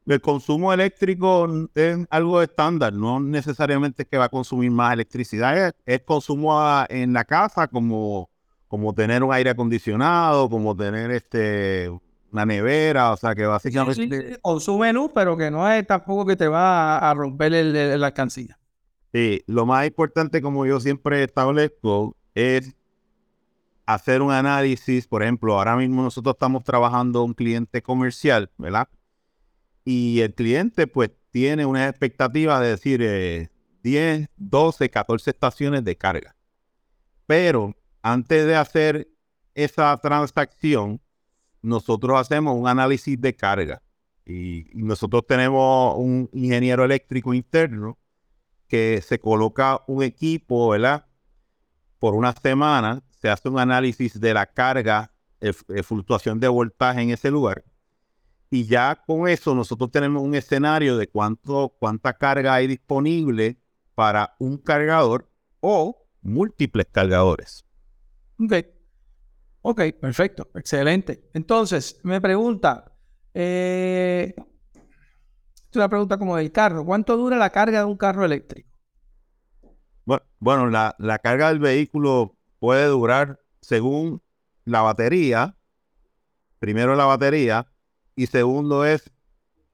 El 0.07 0.21
consumo 0.21 0.73
eléctrico 0.73 1.69
es 1.75 1.99
algo 2.11 2.43
estándar, 2.43 2.93
no 2.93 3.21
necesariamente 3.21 4.03
es 4.03 4.09
que 4.09 4.19
va 4.19 4.25
a 4.25 4.29
consumir 4.29 4.71
más 4.71 4.93
electricidad, 4.93 5.75
es, 5.85 6.01
consumo 6.03 6.59
en 6.89 7.13
la 7.13 7.25
casa 7.25 7.69
como, 7.69 8.31
como 8.67 8.95
tener 8.95 9.23
un 9.23 9.33
aire 9.33 9.51
acondicionado, 9.51 10.49
como 10.49 10.75
tener 10.75 11.11
este 11.11 11.91
una 12.33 12.47
nevera, 12.47 13.13
o 13.13 13.17
sea 13.17 13.35
que 13.35 13.45
básicamente... 13.45 14.39
consume 14.41 14.93
luz, 14.93 15.11
pero 15.15 15.37
que 15.37 15.51
no 15.51 15.69
es 15.69 15.87
tampoco 15.87 16.27
que 16.27 16.37
te 16.37 16.49
va 16.49 16.99
a, 16.99 17.15
romper 17.15 17.53
el, 17.55 18.01
la 18.01 18.07
alcancía. 18.07 18.57
Sí, 19.13 19.43
lo 19.47 19.67
más 19.67 19.87
importante, 19.87 20.41
como 20.41 20.65
yo 20.67 20.79
siempre 20.79 21.25
establezco, 21.25 22.17
es 22.35 22.73
hacer 23.87 24.23
un 24.23 24.31
análisis. 24.31 25.09
Por 25.09 25.23
ejemplo, 25.23 25.59
ahora 25.59 25.77
mismo 25.77 26.03
nosotros 26.03 26.35
estamos 26.35 26.63
trabajando 26.63 27.25
un 27.25 27.35
cliente 27.35 27.83
comercial, 27.83 28.51
¿verdad? 28.57 28.89
Y 29.85 30.21
el 30.21 30.35
cliente, 30.35 30.87
pues, 30.87 31.11
tiene 31.31 31.65
una 31.65 31.89
expectativa 31.89 32.61
de 32.61 32.69
decir 32.71 33.51
10, 33.83 34.29
12, 34.37 34.91
14 34.91 35.31
estaciones 35.31 35.85
de 35.85 35.97
carga. 35.97 36.37
Pero 37.27 37.77
antes 38.03 38.47
de 38.47 38.57
hacer 38.57 39.09
esa 39.55 39.97
transacción, 39.99 41.01
nosotros 41.63 42.19
hacemos 42.19 42.57
un 42.57 42.67
análisis 42.67 43.21
de 43.21 43.35
carga. 43.37 43.83
Y 44.27 44.67
nosotros 44.75 45.25
tenemos 45.27 45.97
un 45.97 46.29
ingeniero 46.33 46.85
eléctrico 46.85 47.35
interno 47.35 47.99
que 48.69 49.03
se 49.03 49.19
coloca 49.19 49.83
un 49.87 50.03
equipo, 50.03 50.69
¿verdad? 50.69 51.07
Por 51.99 52.15
una 52.15 52.33
semana 52.33 53.03
se 53.21 53.29
hace 53.29 53.49
un 53.49 53.59
análisis 53.59 54.19
de 54.21 54.35
la 54.35 54.47
carga, 54.47 55.13
fluctuación 55.83 56.39
de 56.39 56.49
voltaje 56.49 57.03
en 57.03 57.11
ese 57.11 57.31
lugar. 57.31 57.65
Y 58.51 58.67
ya 58.67 59.01
con 59.07 59.29
eso 59.29 59.55
nosotros 59.55 59.91
tenemos 59.91 60.23
un 60.23 60.35
escenario 60.35 60.97
de 60.97 61.09
cuánto, 61.09 61.77
cuánta 61.79 62.13
carga 62.15 62.55
hay 62.55 62.67
disponible 62.67 63.57
para 63.95 64.35
un 64.39 64.59
cargador 64.59 65.31
o 65.61 66.07
múltiples 66.23 66.87
cargadores. 66.91 67.65
Ok. 68.39 68.55
Ok, 69.63 69.83
perfecto, 70.01 70.49
excelente. 70.55 71.29
Entonces, 71.35 72.01
me 72.03 72.21
pregunta, 72.21 72.97
eh, 73.35 74.35
es 74.35 75.77
una 75.77 75.89
pregunta 75.89 76.19
como 76.19 76.37
del 76.37 76.51
carro, 76.51 76.85
¿cuánto 76.85 77.17
dura 77.17 77.37
la 77.37 77.51
carga 77.51 77.81
de 77.81 77.85
un 77.85 77.97
carro 77.97 78.25
eléctrico? 78.25 78.71
Bueno, 80.39 80.69
la, 80.69 81.19
carga 81.23 81.49
del 81.49 81.59
vehículo 81.59 82.37
puede 82.59 82.87
durar 82.87 83.39
según 83.61 84.23
la 84.65 84.81
batería, 84.81 85.57
primero 86.59 86.97
la 86.97 87.05
batería, 87.05 87.67
y 88.15 88.27
segundo 88.27 88.85
es 88.85 89.11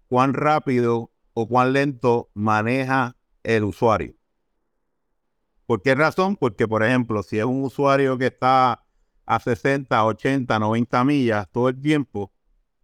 cuán 0.09 0.35
rápido 0.35 1.11
o 1.35 1.49
cuán 1.49 1.72
lento 1.72 2.31
maneja 2.35 3.16
el 3.42 3.64
usuario. 3.64 4.14
¿Por 5.66 5.83
qué 5.83 5.94
razón? 5.94 6.37
Porque, 6.37 6.68
por 6.68 6.85
ejemplo, 6.85 7.22
si 7.22 7.38
es 7.38 7.44
un 7.44 7.64
usuario 7.64 8.16
que 8.16 8.27
está 8.27 8.85
a 9.27 9.40
60, 9.40 10.05
80, 10.05 10.59
90 10.59 11.05
millas 11.05 11.49
todo 11.51 11.68
el 11.68 11.81
tiempo, 11.81 12.33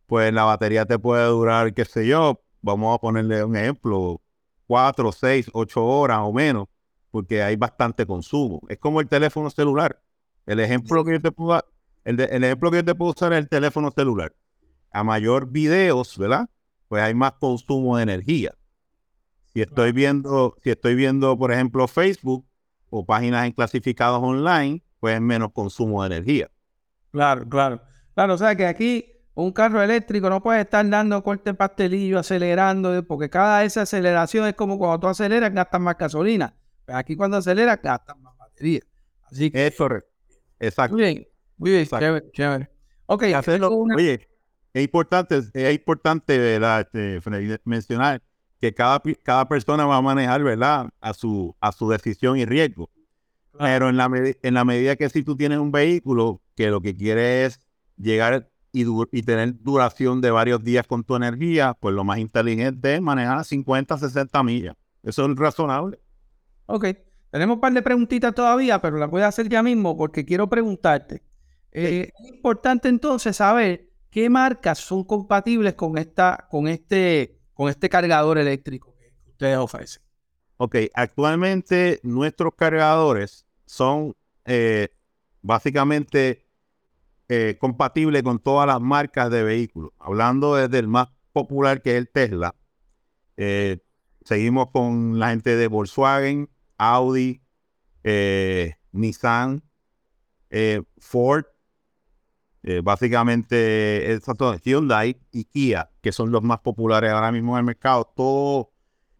pues 0.07 0.33
la 0.33 0.45
batería 0.45 0.85
te 0.85 0.99
puede 0.99 1.25
durar, 1.27 1.73
qué 1.75 1.85
sé 1.85 2.07
yo, 2.07 2.43
vamos 2.61 2.95
a 2.95 3.01
ponerle 3.01 3.45
un 3.45 3.57
ejemplo, 3.57 4.21
4, 4.67 5.13
6, 5.13 5.51
8 5.53 5.85
horas 5.85 6.19
o 6.23 6.33
menos, 6.33 6.67
porque 7.11 7.43
hay 7.43 7.57
bastante 7.57 8.05
consumo. 8.05 8.61
Es 8.69 8.79
como 8.79 9.01
el 9.01 9.09
teléfono 9.09 9.49
celular. 9.51 10.03
El 10.45 10.59
ejemplo 10.61 11.05
que 11.05 11.13
yo 11.13 11.21
te 11.21 11.31
puedo, 11.31 11.65
el, 12.05 12.21
el 12.21 12.45
ejemplo 12.45 12.71
que 12.71 12.79
yo 12.79 12.85
te 12.85 12.95
puedo 12.95 13.13
usar 13.13 13.33
es 13.33 13.39
el 13.39 13.49
teléfono 13.49 13.91
celular. 13.93 14.35
A 14.93 15.05
mayor 15.05 15.51
videos, 15.51 16.17
¿verdad? 16.19 16.49
Pues 16.89 17.03
hay 17.03 17.15
más 17.15 17.33
consumo 17.33 17.97
de 17.97 18.03
energía. 18.03 18.55
Si 19.53 19.61
estoy 19.61 19.93
viendo, 19.93 20.57
si 20.63 20.71
estoy 20.71 20.95
viendo, 20.95 21.37
por 21.37 21.53
ejemplo, 21.53 21.87
Facebook 21.89 22.47
o 22.91 23.05
páginas 23.05 23.47
en 23.47 23.53
clasificados 23.53 24.23
online, 24.23 24.83
pues 25.01 25.21
menos 25.21 25.53
consumo 25.53 26.03
de 26.03 26.15
energía. 26.15 26.51
Claro, 27.11 27.49
claro. 27.49 27.83
Claro, 28.15 28.35
o 28.35 28.39
sea 28.39 28.55
que 28.55 28.67
aquí 28.67 29.07
un 29.35 29.53
carro 29.53 29.83
eléctrico 29.83 30.29
no 30.29 30.43
puede 30.43 30.61
estar 30.61 30.87
dando 30.89 31.23
corte 31.23 31.55
pastelillo, 31.55 32.19
acelerando, 32.19 33.03
porque 33.07 33.31
cada 33.31 33.65
esa 33.65 33.83
aceleración 33.83 34.47
es 34.47 34.55
como 34.55 34.79
cuando 34.79 35.01
tú 35.01 35.07
aceleras, 35.07 35.53
gastas 35.53 35.81
más 35.81 35.97
gasolina. 35.97 36.55
Pero 36.85 36.99
aquí 36.99 37.17
cuando 37.17 37.39
aceleras, 37.39 37.81
gastas 37.83 38.19
más 38.19 38.37
batería. 38.37 38.81
Así 39.23 39.51
que. 39.51 39.67
Es 39.67 39.77
correcto. 39.77 40.11
Exacto. 40.61 40.95
Muy 40.95 41.03
bien, 41.03 41.29
muy 41.57 41.71
bien, 41.71 41.87
chévere, 41.87 42.31
chévere. 42.33 42.71
Ok, 43.07 43.23
hacerlo. 43.35 43.71
Oye, 43.95 44.29
es 44.75 44.83
importante, 44.83 45.43
es 45.53 45.75
importante, 45.75 46.39
¿verdad? 46.39 46.81
Este, 46.81 47.21
mencionar 47.65 48.23
que 48.59 48.73
cada, 48.73 49.03
cada 49.23 49.49
persona 49.49 49.85
va 49.87 49.97
a 49.97 50.03
manejar, 50.03 50.43
¿verdad? 50.43 50.89
A 51.01 51.15
su, 51.15 51.55
a 51.61 51.73
su 51.73 51.89
decisión 51.89 52.39
y 52.39 52.45
riesgo. 52.45 52.91
Pero 53.59 53.89
en 53.89 53.97
la, 53.97 54.11
en 54.43 54.55
la 54.55 54.65
medida 54.65 54.97
que 54.97 55.11
si 55.11 55.23
tú 55.23 55.37
tienes 55.37 55.59
un 55.59 55.73
vehículo 55.73 56.41
que 56.55 56.71
lo 56.71 56.81
que 56.81 56.97
quiere 56.97 57.45
es 57.45 57.61
llegar 57.97 58.49
y, 58.73 58.87
y, 59.11 59.23
tener 59.23 59.61
duración 59.63 60.23
de 60.23 60.31
varios 60.31 60.65
días 60.65 60.87
con 60.87 61.05
tu 61.05 61.17
energía, 61.17 61.77
pues 61.79 61.95
lo 61.95 62.05
más 62.05 62.19
inteligente 62.19 62.95
es 62.95 63.03
manejar 63.03 63.45
50, 63.45 63.99
60 63.99 64.43
millas. 64.43 64.77
Eso 65.03 65.27
es 65.27 65.37
razonable. 65.37 65.99
Ok, 66.67 66.87
tenemos 67.31 67.57
un 67.57 67.61
par 67.61 67.75
de 67.75 67.83
preguntitas 67.83 68.35
todavía, 68.35 68.81
pero 68.81 68.97
las 68.97 69.11
voy 69.11 69.23
a 69.23 69.29
hacer 69.29 69.49
ya 69.49 69.63
mismo 69.63 69.97
porque 69.97 70.25
quiero 70.25 70.49
preguntarte. 70.49 71.23
Eh, 71.73 72.13
es 72.17 72.29
importante 72.29 72.89
entonces 72.89 73.37
saber 73.37 73.92
qué 74.13 74.29
marcas 74.29 74.79
son 74.79 75.03
compatibles 75.03 75.75
con, 75.75 75.99
esta, 75.99 76.47
con, 76.51 76.69
este, 76.69 77.41
con 77.55 77.69
este 77.71 77.89
cargador 77.89 78.39
eléctrico 78.39 78.95
que 78.97 79.31
ustedes 79.31 79.57
ofrecen. 79.57 80.03
Ok, 80.59 80.77
actualmente 80.95 81.99
nuestros 82.05 82.55
cargadores 82.55 83.47
son 83.65 84.15
eh, 84.45 84.91
básicamente 85.41 86.47
eh, 87.29 87.57
compatibles 87.59 88.23
con 88.23 88.39
todas 88.39 88.67
las 88.67 88.81
marcas 88.83 89.31
de 89.31 89.43
vehículos. 89.43 89.93
Hablando 89.99 90.57
desde 90.57 90.79
el 90.79 90.89
más 90.89 91.09
popular 91.33 91.81
que 91.81 91.93
es 91.93 91.97
el 91.97 92.11
Tesla, 92.11 92.55
eh, 93.39 93.79
seguimos 94.25 94.71
con 94.73 95.19
la 95.19 95.31
gente 95.31 95.57
de 95.57 95.67
Volkswagen, 95.69 96.51
Audi, 96.77 97.41
Nissan, 98.93 99.63
Ford, 100.99 101.47
básicamente 102.83 104.19
Hyundai 104.65 105.17
y 105.33 105.45
Kia, 105.45 105.91
que 106.01 106.13
son 106.13 106.31
los 106.31 106.43
más 106.43 106.61
populares 106.61 107.11
ahora 107.11 107.33
mismo 107.33 107.57
en 107.57 107.61
el 107.61 107.65
mercado. 107.65 108.11
Todo 108.15 108.73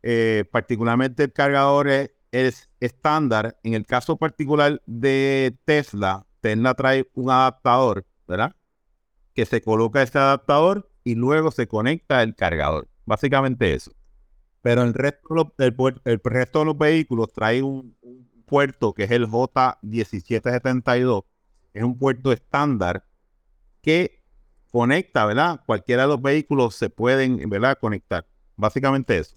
eh, 0.03 0.45
particularmente 0.51 1.25
el 1.25 1.33
cargador 1.33 1.89
es, 1.89 2.11
estándar. 2.81 3.59
En 3.63 3.75
el 3.75 3.87
caso 3.87 4.17
particular 4.17 4.83
de 4.87 5.57
Tesla, 5.65 6.27
Tesla 6.41 6.75
trae 6.75 7.09
un 7.15 7.31
adaptador, 7.31 8.07
¿verdad? 8.27 8.57
Que 9.35 9.47
se 9.47 9.63
coloca 9.63 10.03
ese 10.03 10.19
adaptador 10.19 10.91
y 11.05 11.15
luego 11.15 11.51
se 11.51 11.69
conecta 11.69 12.23
el 12.23 12.35
cargador. 12.35 12.89
Básicamente 13.05 13.75
eso. 13.75 13.93
Pero 14.63 14.83
el 14.83 14.95
resto, 14.95 15.55
el, 15.59 16.21
resto 16.25 16.61
de 16.61 16.65
los 16.65 16.79
vehículos 16.79 17.33
trae 17.33 17.63
un, 17.63 17.97
puerto 18.47 18.93
que 18.93 19.05
es 19.05 19.11
el 19.11 19.29
J1772. 19.29 21.25
Es 21.75 21.83
un 21.83 21.99
puerto 21.99 22.33
estándar 22.33 23.05
que 23.83 24.23
conecta, 24.71 25.27
¿verdad? 25.27 25.61
Cualquiera 25.67 26.03
de 26.03 26.09
los 26.09 26.23
vehículos 26.23 26.75
se 26.77 26.89
pueden, 26.89 27.49
¿verdad? 27.49 27.77
Conectar. 27.79 28.27
Básicamente 28.57 29.19
eso. 29.19 29.35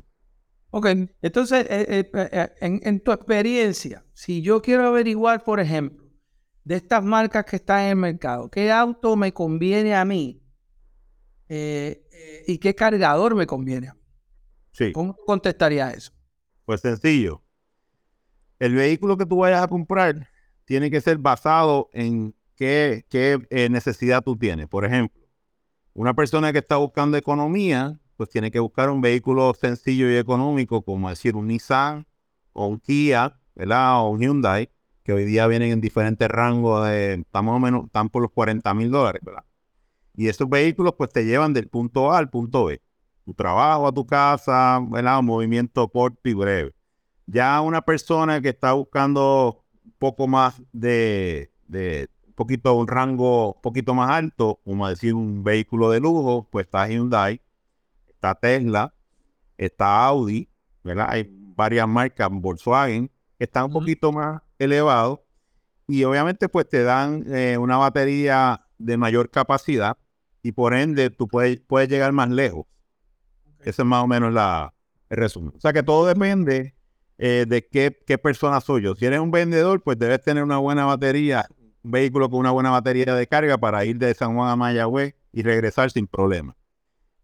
Ok, 0.72 0.88
entonces, 1.22 1.66
eh, 1.70 2.10
eh, 2.14 2.30
eh, 2.32 2.50
en, 2.60 3.00
tu 3.00 3.12
experiencia, 3.12 4.04
si 4.14 4.42
yo 4.42 4.62
quiero 4.62 4.88
averiguar, 4.88 5.44
por 5.44 5.60
ejemplo, 5.60 6.06
de 6.64 6.76
estas 6.76 7.04
marcas 7.04 7.46
que 7.46 7.58
están 7.58 7.84
en 7.84 7.90
el 7.90 7.96
mercado, 7.96 8.50
¿qué 8.50 8.72
auto 8.72 9.16
me 9.16 9.34
conviene 9.34 9.96
a 9.96 10.04
mí? 10.04 10.42
¿Y 11.48 12.58
qué 12.58 12.74
cargador 12.76 13.36
me 13.36 13.46
conviene? 13.46 13.94
Sí. 14.72 14.92
¿Cómo 14.92 15.16
contestaría 15.16 15.92
eso? 15.92 16.12
Pues 16.66 16.82
sencillo. 16.82 17.42
El 18.60 18.74
vehículo 18.74 19.16
que 19.18 19.26
tú 19.26 19.38
vayas 19.38 19.64
a 19.64 19.68
comprar 19.68 20.28
tiene 20.66 20.90
que 20.90 21.00
ser 21.02 21.18
basado 21.18 21.90
en 21.94 22.36
qué, 22.56 23.06
qué 23.10 23.70
necesidad 23.70 24.24
tú 24.24 24.38
tienes. 24.38 24.68
Por 24.68 24.86
ejemplo, 24.86 25.22
una 25.94 26.14
persona 26.14 26.52
que 26.52 26.60
está 26.60 26.78
buscando 26.78 27.18
economía 27.18 28.00
pues 28.18 28.30
tiene 28.30 28.52
que 28.52 28.60
buscar 28.60 28.90
un 28.90 29.02
vehículo 29.02 29.54
sencillo 29.54 30.10
y 30.10 30.16
económico, 30.16 30.82
como 30.82 31.10
decir 31.10 31.36
un 31.36 31.48
Nissan 31.48 32.06
o 32.54 32.68
un 32.68 32.80
Kia, 32.80 33.40
¿verdad? 33.56 34.02
O 34.02 34.10
un 34.10 34.22
Hyundai, 34.22 34.70
que 35.04 35.14
hoy 35.14 35.26
día 35.26 35.48
vienen 35.48 35.72
en 35.72 35.82
diferentes 35.82 36.28
rangos, 36.30 36.88
de, 36.88 37.16
están 37.16 37.48
o 37.48 37.60
menos, 37.60 37.86
están 37.86 38.10
por 38.10 38.22
los 38.22 38.32
40 38.32 38.74
mil 38.74 38.90
dólares, 38.90 39.22
¿verdad? 39.24 39.44
Y 40.16 40.30
estos 40.30 40.50
vehículos 40.50 40.94
pues 40.98 41.12
te 41.12 41.26
llevan 41.26 41.54
del 41.54 41.68
punto 41.68 42.12
A 42.12 42.18
al 42.18 42.30
punto 42.30 42.66
B. 42.66 42.82
Tu 43.26 43.34
trabajo 43.34 43.88
a 43.88 43.92
tu 43.92 44.06
casa, 44.06 44.80
¿verdad? 44.90 45.20
Un 45.20 45.26
movimiento 45.26 45.88
corto 45.90 46.30
y 46.30 46.34
breve. 46.34 46.74
Ya 47.26 47.60
una 47.62 47.82
persona 47.82 48.40
que 48.40 48.50
está 48.50 48.74
buscando 48.74 49.66
un 49.84 49.94
poco 49.98 50.28
más 50.28 50.62
de, 50.72 51.52
de 51.68 52.08
poquito, 52.36 52.74
un 52.76 52.88
rango 52.88 53.54
un 53.54 53.62
poquito 53.62 53.94
más 53.94 54.12
alto, 54.12 54.60
como 54.64 54.88
decir 54.88 55.14
un 55.14 55.44
vehículo 55.44 55.90
de 55.90 56.00
lujo, 56.00 56.48
pues 56.52 56.66
está 56.66 56.88
Hyundai, 56.88 57.42
está 58.08 58.36
Tesla, 58.36 58.94
está 59.58 60.06
Audi, 60.06 60.50
¿verdad? 60.84 61.08
Hay 61.10 61.28
varias 61.30 61.88
marcas, 61.88 62.30
Volkswagen, 62.32 63.10
que 63.38 63.46
están 63.46 63.66
un 63.66 63.74
poquito 63.74 64.12
más 64.12 64.42
elevados 64.60 65.20
y 65.88 66.04
obviamente 66.04 66.50
pues 66.50 66.68
te 66.68 66.84
dan 66.84 67.24
eh, 67.28 67.58
una 67.58 67.78
batería 67.78 68.66
de 68.78 68.98
mayor 68.98 69.30
capacidad 69.30 69.98
y 70.42 70.52
por 70.52 70.74
ende 70.74 71.10
tú 71.10 71.28
puedes, 71.28 71.60
puedes 71.62 71.90
llegar 71.90 72.12
más 72.12 72.30
lejos. 72.30 72.66
Ese 73.62 73.82
es 73.82 73.86
más 73.86 74.04
o 74.04 74.08
menos 74.08 74.32
la, 74.32 74.74
el 75.10 75.18
resumen. 75.18 75.54
O 75.56 75.60
sea 75.60 75.74
que 75.74 75.84
todo 75.84 76.06
depende 76.06 76.76
eh, 77.18 77.46
de 77.48 77.66
qué, 77.68 77.98
qué 78.06 78.18
persona 78.18 78.62
soy 78.62 78.84
yo. 78.84 78.96
Si 78.96 79.06
eres 79.06 79.20
un 79.20 79.32
vendedor, 79.32 79.82
pues 79.82 79.98
debes 79.98 80.22
tener 80.22 80.44
una 80.44 80.58
buena 80.58 80.86
batería, 80.86 81.48
un 81.86 81.92
vehículo 81.92 82.30
con 82.30 82.40
una 82.40 82.52
buena 82.52 82.72
batería 82.72 83.14
de 83.14 83.28
carga 83.28 83.58
para 83.60 83.86
ir 83.86 83.98
de 84.00 84.14
San 84.16 84.36
Juan 84.36 84.50
a 84.50 84.56
Mayagüez 84.56 85.14
y 85.32 85.44
regresar 85.44 85.92
sin 85.92 86.08
problema. 86.08 86.56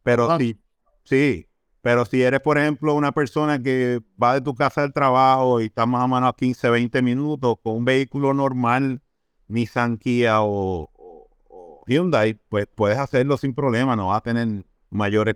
Pero 0.03 0.37
si 0.37 0.57
Sí, 1.03 1.47
Pero 1.81 2.05
si 2.05 2.21
eres, 2.21 2.41
por 2.41 2.59
ejemplo, 2.59 2.93
una 2.93 3.11
persona 3.11 3.59
que 3.59 4.01
va 4.21 4.35
de 4.35 4.41
tu 4.41 4.53
casa 4.53 4.83
al 4.83 4.93
trabajo 4.93 5.59
y 5.59 5.65
está 5.65 5.87
más 5.87 6.03
o 6.03 6.07
menos 6.07 6.29
a 6.29 6.33
15, 6.33 6.69
20 6.69 7.01
minutos 7.01 7.55
con 7.63 7.77
un 7.77 7.85
vehículo 7.85 8.35
normal, 8.35 9.01
Nissan, 9.47 9.97
Kia 9.97 10.43
o, 10.43 10.89
Hyundai, 11.87 12.35
pues 12.49 12.67
puedes 12.73 12.99
hacerlo 12.99 13.35
sin 13.37 13.55
problema, 13.55 13.95
no 13.95 14.09
vas 14.09 14.19
a 14.19 14.21
tener 14.21 14.63
mayores 14.91 15.35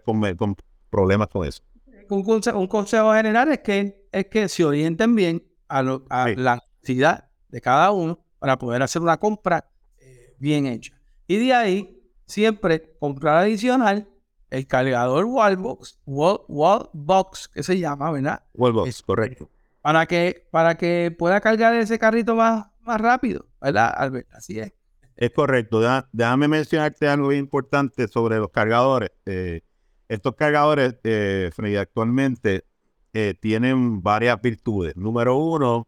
problemas 0.91 1.27
con 1.29 1.47
eso. 1.47 1.63
Un 2.07 2.67
consejo, 2.67 3.13
general 3.13 3.51
es 3.51 3.59
que, 3.59 4.07
es 4.11 4.27
que 4.27 4.47
se 4.47 4.63
orienten 4.63 5.15
bien 5.15 5.43
a, 5.67 5.81
la 5.81 6.63
necesidad 6.81 7.27
de 7.49 7.59
cada 7.59 7.91
uno 7.91 8.24
para 8.39 8.58
poder 8.58 8.82
hacer 8.82 9.02
una 9.02 9.17
compra 9.17 9.65
eh, 9.98 10.36
bien 10.38 10.65
hecha. 10.65 10.93
Y 11.28 11.38
de 11.38 11.54
ahí, 11.54 12.02
siempre 12.26 12.95
comprar 13.00 13.38
adicional 13.38 14.08
el 14.50 14.67
cargador 14.67 15.26
Wallbox, 15.26 16.00
Wallbox, 16.06 17.48
que 17.50 17.63
se 17.63 17.80
llama, 17.80 18.12
¿verdad? 18.12 18.43
Wallbox, 18.54 19.04
correcto. 19.04 19.50
Para 19.82 20.06
que, 20.06 20.48
para 20.52 20.76
que 20.76 21.15
pueda 21.17 21.41
cargar 21.41 21.76
ese 21.76 22.00
carrito 22.00 22.36
más, 22.36 22.67
más 22.82 23.02
rápido, 23.02 23.45
¿verdad, 23.62 23.93
Albert? 23.95 24.28
Así 24.34 24.60
es. 24.60 24.74
Es 25.15 25.32
correcto. 25.32 25.82
déjame 26.12 26.48
mencionarte 26.48 27.08
algo 27.08 27.30
bien 27.30 27.41
importante 27.41 28.08
sobre 28.08 28.38
los 28.38 28.50
cargadores. 28.50 29.12
Eh, 29.26 29.62
estos 30.10 30.36
cargadores, 30.36 30.95
eh, 31.04 31.50
actualmente 31.80 32.65
eh, 33.13 33.34
tienen 33.39 34.02
varias 34.02 34.41
virtudes. 34.41 34.95
Número 34.98 35.38
uno, 35.38 35.88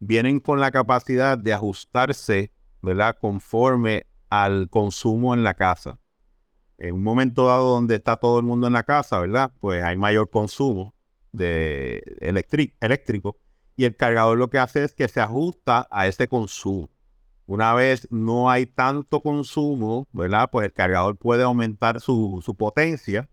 vienen 0.00 0.40
con 0.40 0.58
la 0.58 0.72
capacidad 0.72 1.38
de 1.38 1.52
ajustarse, 1.52 2.52
¿verdad? 2.82 3.16
Conforme 3.20 4.06
al 4.30 4.68
consumo 4.70 5.34
en 5.34 5.44
la 5.44 5.54
casa. 5.54 6.00
En 6.78 6.94
un 6.94 7.02
momento 7.02 7.46
dado 7.46 7.70
donde 7.70 7.96
está 7.96 8.16
todo 8.16 8.38
el 8.38 8.46
mundo 8.46 8.66
en 8.66 8.72
la 8.72 8.82
casa, 8.82 9.20
¿verdad? 9.20 9.52
Pues 9.60 9.84
hay 9.84 9.96
mayor 9.96 10.30
consumo 10.30 10.94
de 11.32 12.02
eléctrico 12.20 13.38
y 13.76 13.84
el 13.84 13.96
cargador 13.96 14.38
lo 14.38 14.50
que 14.50 14.58
hace 14.58 14.84
es 14.84 14.94
que 14.94 15.06
se 15.08 15.20
ajusta 15.20 15.86
a 15.90 16.06
ese 16.06 16.26
consumo. 16.26 16.90
Una 17.46 17.74
vez 17.74 18.06
no 18.10 18.50
hay 18.50 18.66
tanto 18.66 19.20
consumo, 19.22 20.06
¿verdad? 20.12 20.48
Pues 20.50 20.66
el 20.66 20.72
cargador 20.72 21.16
puede 21.16 21.42
aumentar 21.42 22.00
su, 22.00 22.42
potencia 22.56 23.28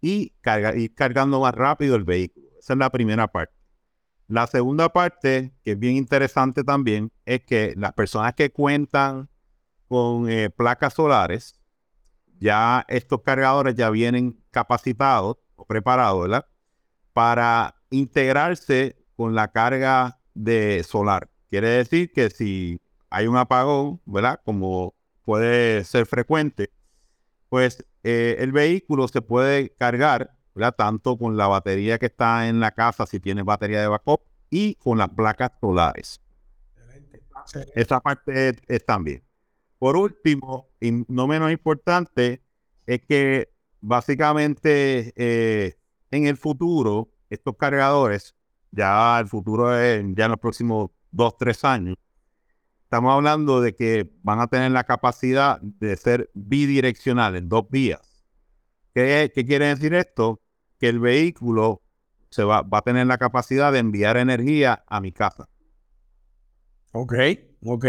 y 0.00 0.34
ir 0.76 0.94
cargando 0.94 1.40
más 1.40 1.54
rápido 1.54 1.94
el 1.94 2.04
vehículo. 2.04 2.46
Esa 2.58 2.72
es 2.72 2.78
la 2.78 2.90
primera 2.90 3.28
parte. 3.28 3.63
La 4.26 4.46
segunda 4.46 4.88
parte, 4.88 5.52
que 5.62 5.72
es 5.72 5.78
bien 5.78 5.96
interesante 5.96 6.64
también, 6.64 7.12
es 7.26 7.44
que 7.44 7.74
las 7.76 7.92
personas 7.92 8.34
que 8.34 8.50
cuentan 8.50 9.28
con 9.88 10.30
eh, 10.30 10.50
placas 10.50 10.94
solares, 10.94 11.60
ya 12.40 12.84
estos 12.88 13.22
cargadores 13.22 13.74
ya 13.74 13.90
vienen 13.90 14.42
capacitados 14.50 15.36
o 15.56 15.66
preparados, 15.66 16.22
¿verdad? 16.22 16.46
Para 17.12 17.76
integrarse 17.90 18.96
con 19.16 19.34
la 19.34 19.52
carga 19.52 20.20
de 20.34 20.82
solar. 20.84 21.30
Quiere 21.50 21.68
decir 21.68 22.12
que 22.12 22.30
si 22.30 22.80
hay 23.10 23.26
un 23.26 23.36
apagón, 23.36 24.00
¿verdad? 24.04 24.40
Como 24.44 24.94
puede 25.24 25.84
ser 25.84 26.06
frecuente, 26.06 26.70
pues 27.48 27.84
eh, 28.02 28.36
el 28.40 28.52
vehículo 28.52 29.06
se 29.08 29.22
puede 29.22 29.70
cargar, 29.70 30.34
¿verdad? 30.54 30.74
Tanto 30.76 31.16
con 31.18 31.36
la 31.36 31.46
batería 31.46 31.98
que 31.98 32.06
está 32.06 32.48
en 32.48 32.60
la 32.60 32.72
casa, 32.72 33.06
si 33.06 33.20
tiene 33.20 33.42
batería 33.42 33.80
de 33.80 33.88
backup, 33.88 34.22
y 34.50 34.76
con 34.76 34.98
las 34.98 35.08
placas 35.10 35.52
solares. 35.60 36.20
Esa 37.74 38.00
parte 38.00 38.56
es, 38.66 38.86
también. 38.86 39.22
Por 39.78 39.96
último, 39.96 40.68
y 40.80 41.04
no 41.08 41.26
menos 41.26 41.50
importante, 41.50 42.42
es 42.86 43.02
que 43.02 43.52
básicamente 43.80 45.12
eh, 45.16 45.76
en 46.10 46.26
el 46.26 46.36
futuro, 46.36 47.10
estos 47.28 47.56
cargadores, 47.56 48.34
ya 48.70 49.18
el 49.20 49.26
futuro 49.26 49.78
es 49.78 50.04
ya 50.14 50.24
en 50.24 50.30
los 50.30 50.40
próximos 50.40 50.90
dos, 51.10 51.36
tres 51.36 51.64
años, 51.64 51.96
estamos 52.84 53.12
hablando 53.12 53.60
de 53.60 53.74
que 53.74 54.10
van 54.22 54.40
a 54.40 54.46
tener 54.46 54.70
la 54.70 54.84
capacidad 54.84 55.60
de 55.60 55.96
ser 55.96 56.30
bidireccionales, 56.34 57.42
dos 57.48 57.68
vías. 57.68 58.24
¿Qué, 58.94 59.32
quiere 59.34 59.66
decir 59.66 59.94
esto? 59.94 60.40
Que 60.78 60.88
el 60.88 61.00
vehículo 61.00 61.82
se 62.30 62.44
va, 62.44 62.62
va 62.62 62.78
a 62.78 62.82
tener 62.82 63.06
la 63.06 63.18
capacidad 63.18 63.72
de 63.72 63.78
enviar 63.78 64.16
energía 64.16 64.84
a 64.86 65.00
mi 65.00 65.12
casa. 65.12 65.48
Ok, 66.92 67.14
ok. 67.64 67.84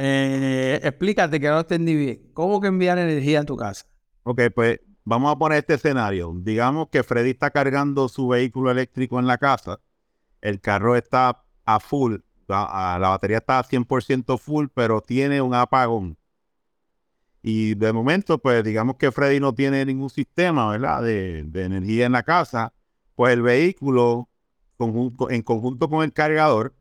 Eh, 0.00 0.80
explícate 0.82 1.40
que 1.40 1.48
no 1.48 1.60
entendí 1.60 1.94
bien. 1.94 2.30
¿Cómo 2.32 2.60
que 2.60 2.68
enviar 2.68 2.98
energía 2.98 3.40
a 3.40 3.44
tu 3.44 3.56
casa? 3.56 3.86
Ok, 4.22 4.42
pues 4.54 4.80
vamos 5.04 5.32
a 5.32 5.38
poner 5.38 5.58
este 5.58 5.74
escenario. 5.74 6.32
Digamos 6.36 6.88
que 6.90 7.02
Freddy 7.02 7.30
está 7.30 7.50
cargando 7.50 8.08
su 8.08 8.28
vehículo 8.28 8.70
eléctrico 8.70 9.18
en 9.18 9.26
la 9.26 9.38
casa. 9.38 9.80
El 10.40 10.60
carro 10.60 10.96
está 10.96 11.44
a 11.64 11.80
full 11.80 12.16
la, 12.48 12.98
batería 12.98 13.38
está 13.38 13.62
100% 13.62 14.38
full, 14.38 14.66
pero 14.72 15.00
tiene 15.00 15.40
un 15.42 15.54
apagón. 15.54 16.16
Y 17.42 17.74
de 17.74 17.92
momento, 17.92 18.38
pues 18.38 18.64
digamos 18.64 18.96
que 18.96 19.12
Freddy 19.12 19.40
no 19.40 19.54
tiene 19.54 19.84
ningún 19.84 20.10
sistema, 20.10 20.70
¿verdad? 20.70 21.02
De, 21.02 21.38
energía 21.54 22.06
en 22.06 22.12
la 22.12 22.22
casa, 22.22 22.72
pues 23.14 23.32
el 23.32 23.42
vehículo, 23.42 24.28
en 24.78 25.42
conjunto 25.42 25.88
con 25.88 26.04
el 26.04 26.12
cargador, 26.12 26.74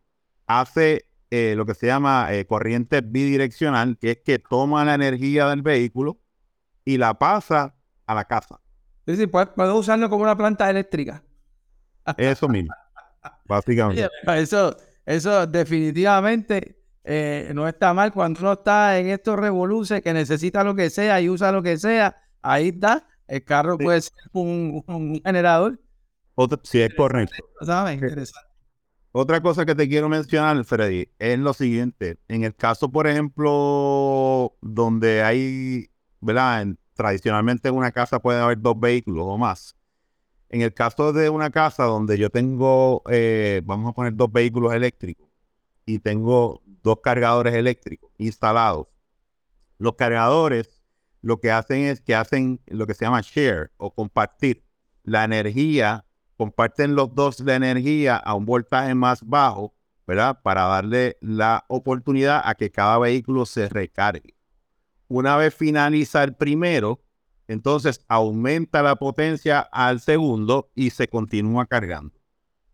hace 0.48 1.06
eh, 1.30 1.54
lo 1.56 1.65
que 1.65 1.74
se 1.74 1.88
llama 1.88 2.34
eh, 2.34 2.46
corriente 2.46 3.02
bidireccional, 3.02 3.98
que 3.98 4.12
es 4.12 4.20
que 4.26 4.39
toma 4.39 4.84
la 4.86 4.96
energía 4.96 5.48
del 5.48 5.62
vehículo 5.62 6.20
y 6.86 6.98
la 6.98 7.13
pasa 7.13 7.76
a 8.06 8.15
la 8.15 8.26
casa. 8.26 8.60
Es 9.06 9.17
decir, 9.17 9.32
puedo 9.32 9.76
usarlo 9.78 10.10
como 10.10 10.24
una 10.24 10.38
planta 10.38 10.70
eléctrica. 10.70 11.24
Eso 12.17 12.48
mismo, 12.48 12.74
básicamente. 13.46 14.10
Eso, 14.36 14.76
eso 15.06 15.46
definitivamente 15.46 16.77
eh, 17.10 17.52
no 17.56 17.70
está 17.70 17.93
mal 17.93 18.12
cuando 18.12 18.41
uno 18.41 18.52
está 18.52 19.00
en 19.00 19.08
estos 19.08 19.39
revoluces 19.39 20.02
que 20.02 20.12
necesita 20.12 20.62
lo 20.65 20.76
que 20.76 20.89
sea 20.89 21.22
y 21.22 21.30
usa 21.30 21.54
lo 21.54 21.63
que 21.63 21.78
sea. 21.78 22.17
Ahí 22.41 22.67
está. 22.67 23.08
El 23.28 23.46
carro 23.46 23.78
puede 23.78 24.02
ser 24.02 24.13
un, 24.34 25.22
generador. 25.24 25.80
sí, 26.63 26.82
es 26.82 26.93
correcto. 26.93 27.46
Otra 29.13 29.41
cosa 29.41 29.65
que 29.65 29.74
te 29.74 29.88
quiero 29.88 30.10
mencionar, 30.10 30.62
Freddy, 30.65 31.10
es 31.17 31.39
lo 31.39 31.54
siguiente. 31.54 32.17
En 32.28 32.43
el 32.43 32.54
caso, 32.54 32.91
por 32.91 33.08
ejemplo, 33.08 34.58
donde 34.62 35.24
hay, 35.24 35.89
¿verdad? 36.20 36.67
tradicionalmente 36.93 37.70
en 37.70 37.76
una 37.76 37.93
casa 37.93 38.20
puede 38.20 38.41
haber 38.41 38.60
dos 38.60 38.78
vehículos 38.78 39.26
o 39.30 39.38
más. 39.38 39.78
En 40.50 40.62
el 40.62 40.74
caso 40.74 41.13
de 41.13 41.30
una 41.30 41.52
casa 41.52 41.86
donde 41.86 42.17
yo 42.17 42.30
tengo, 42.30 43.02
eh, 43.10 43.62
vamos 43.63 43.89
a 43.89 43.93
poner 43.93 44.13
dos 44.13 44.30
vehículos 44.30 44.74
eléctricos 44.74 45.27
y 45.88 46.00
tengo 46.00 46.62
dos 46.84 47.00
cargadores 47.02 47.56
eléctricos 47.56 48.12
instalados, 48.19 48.88
los 49.80 49.95
cargadores 49.95 50.84
lo 51.21 51.39
que 51.39 51.50
hacen 51.50 51.86
es 51.86 52.02
que 52.02 52.13
hacen 52.13 52.62
lo 52.67 52.86
que 52.86 52.93
se 52.93 53.06
llama 53.06 53.21
share 53.21 53.71
o 53.78 53.91
compartir 53.93 54.63
la 55.04 55.23
energía, 55.23 56.06
comparten 56.36 56.95
los 56.95 57.15
dos 57.15 57.39
la 57.39 57.56
energía 57.56 58.17
a 58.17 58.36
un 58.36 58.45
voltaje 58.45 58.93
más 58.93 59.26
bajo, 59.26 59.73
¿verdad? 60.06 60.39
Para 60.43 60.63
darle 60.63 61.17
la 61.21 61.65
oportunidad 61.69 62.41
a 62.43 62.56
que 62.56 62.69
cada 62.69 63.00
vehículo 63.00 63.45
se 63.45 63.67
recargue. 63.67 64.36
Una 65.08 65.38
vez 65.38 65.56
finaliza 65.56 66.23
el 66.23 66.36
primero, 66.36 67.02
entonces 67.47 68.04
aumenta 68.08 68.84
la 68.84 68.97
potencia 68.97 69.60
al 69.60 70.02
segundo 70.02 70.69
y 70.76 70.89
se 70.89 71.08
continúa 71.08 71.65
cargando. 71.65 72.13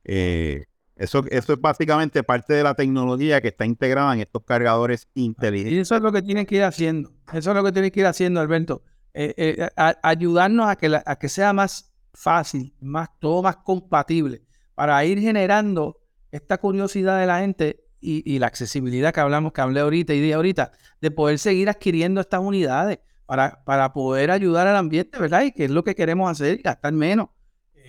Eh, 0.03 0.65
eso, 0.95 1.23
eso 1.29 1.53
es 1.53 1.61
básicamente 1.61 2.23
parte 2.23 2.53
de 2.53 2.63
la 2.63 2.75
tecnología 2.75 3.41
que 3.41 3.47
está 3.47 3.65
integrada 3.65 4.13
en 4.13 4.21
estos 4.21 4.43
cargadores 4.43 5.07
inteligentes. 5.15 5.73
Y 5.73 5.79
eso 5.79 5.95
es 5.95 6.01
lo 6.01 6.11
que 6.11 6.21
tienen 6.21 6.45
que 6.45 6.55
ir 6.55 6.63
haciendo. 6.63 7.11
Eso 7.33 7.49
es 7.51 7.55
lo 7.55 7.63
que 7.63 7.71
tienen 7.71 7.91
que 7.91 7.99
ir 8.01 8.05
haciendo, 8.05 8.39
Alberto. 8.39 8.83
Eh, 9.13 9.33
eh, 9.37 9.69
ayudarnos 10.01 10.67
a 10.69 10.75
que, 10.75 11.01
a 11.03 11.15
que 11.17 11.29
sea 11.29 11.53
más 11.53 11.91
fácil, 12.13 12.75
más, 12.79 13.09
todo 13.19 13.41
más 13.41 13.57
compatible, 13.57 14.43
para 14.75 15.03
ir 15.05 15.19
generando 15.19 15.99
esta 16.31 16.57
curiosidad 16.57 17.19
de 17.19 17.27
la 17.27 17.39
gente 17.39 17.85
y, 17.99 18.23
y 18.31 18.39
la 18.39 18.47
accesibilidad 18.47 19.13
que 19.13 19.19
hablamos, 19.19 19.53
que 19.53 19.61
hablé 19.61 19.79
ahorita 19.79 20.13
y 20.13 20.19
dije 20.19 20.33
ahorita, 20.33 20.71
de 21.01 21.11
poder 21.11 21.39
seguir 21.39 21.69
adquiriendo 21.69 22.21
estas 22.21 22.41
unidades 22.41 22.99
para, 23.25 23.63
para 23.63 23.93
poder 23.93 24.31
ayudar 24.31 24.67
al 24.67 24.75
ambiente, 24.75 25.17
¿verdad? 25.17 25.43
Y 25.43 25.51
que 25.51 25.65
es 25.65 25.71
lo 25.71 25.83
que 25.83 25.95
queremos 25.95 26.29
hacer, 26.29 26.61
gastar 26.63 26.93
menos. 26.93 27.29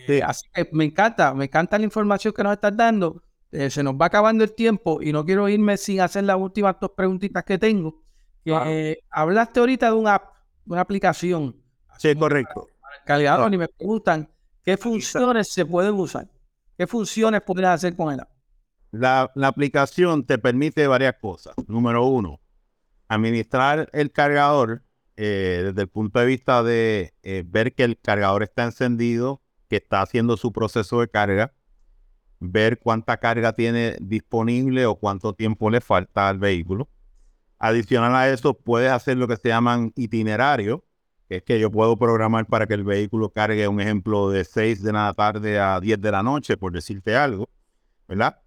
Eh, 0.08 0.22
así 0.22 0.46
que 0.52 0.68
me 0.72 0.84
encanta, 0.84 1.34
me 1.34 1.44
encanta 1.44 1.78
la 1.78 1.84
información 1.84 2.32
que 2.32 2.42
nos 2.42 2.52
estás 2.52 2.76
dando. 2.76 3.22
Eh, 3.52 3.70
se 3.70 3.82
nos 3.82 3.94
va 3.94 4.06
acabando 4.06 4.42
el 4.42 4.52
tiempo 4.52 5.00
y 5.00 5.12
no 5.12 5.24
quiero 5.24 5.48
irme 5.48 5.76
sin 5.76 6.00
hacer 6.00 6.24
las 6.24 6.36
últimas 6.36 6.76
dos 6.80 6.90
preguntitas 6.96 7.44
que 7.44 7.58
tengo. 7.58 8.02
Eh, 8.44 8.98
hablaste 9.10 9.60
ahorita 9.60 9.86
de 9.86 9.92
una 9.92 10.16
app, 10.16 10.34
una 10.66 10.80
aplicación. 10.80 11.56
Sí, 11.98 12.14
correcto. 12.14 12.68
Para 13.06 13.48
y 13.52 13.58
me 13.58 13.68
preguntan 13.68 14.28
qué 14.62 14.76
funciones 14.76 15.52
se 15.52 15.64
pueden 15.64 15.94
usar. 15.94 16.28
¿Qué 16.76 16.86
funciones 16.86 17.42
podrías 17.42 17.74
hacer 17.74 17.94
con 17.94 18.12
ella? 18.12 18.28
La, 18.90 19.30
la 19.34 19.48
aplicación 19.48 20.24
te 20.24 20.38
permite 20.38 20.86
varias 20.86 21.14
cosas. 21.20 21.54
Número 21.68 22.04
uno, 22.04 22.40
administrar 23.08 23.88
el 23.92 24.10
cargador 24.10 24.82
eh, 25.16 25.62
desde 25.66 25.82
el 25.82 25.88
punto 25.88 26.18
de 26.18 26.26
vista 26.26 26.62
de 26.64 27.14
eh, 27.22 27.44
ver 27.46 27.74
que 27.74 27.84
el 27.84 27.98
cargador 28.00 28.42
está 28.42 28.64
encendido, 28.64 29.42
que 29.68 29.76
está 29.76 30.02
haciendo 30.02 30.36
su 30.36 30.52
proceso 30.52 31.00
de 31.00 31.08
carga, 31.08 31.52
ver 32.40 32.78
cuánta 32.78 33.16
carga 33.16 33.52
tiene 33.54 33.96
disponible 34.00 34.86
o 34.86 34.96
cuánto 34.96 35.32
tiempo 35.32 35.70
le 35.70 35.80
falta 35.80 36.28
al 36.28 36.38
vehículo. 36.38 36.88
Adicional 37.58 38.14
a 38.14 38.28
eso, 38.28 38.54
puedes 38.54 38.90
hacer 38.90 39.16
lo 39.16 39.28
que 39.28 39.36
se 39.36 39.48
llaman 39.48 39.92
itinerarios, 39.96 40.80
que 41.28 41.36
es 41.36 41.42
que 41.42 41.58
yo 41.58 41.70
puedo 41.70 41.96
programar 41.96 42.46
para 42.46 42.66
que 42.66 42.74
el 42.74 42.84
vehículo 42.84 43.30
cargue 43.30 43.66
un 43.68 43.80
ejemplo 43.80 44.30
de 44.30 44.44
6 44.44 44.82
de 44.82 44.92
la 44.92 45.12
tarde 45.14 45.58
a 45.58 45.80
10 45.80 46.00
de 46.00 46.10
la 46.10 46.22
noche, 46.22 46.56
por 46.56 46.72
decirte 46.72 47.16
algo, 47.16 47.48
¿verdad? 48.06 48.40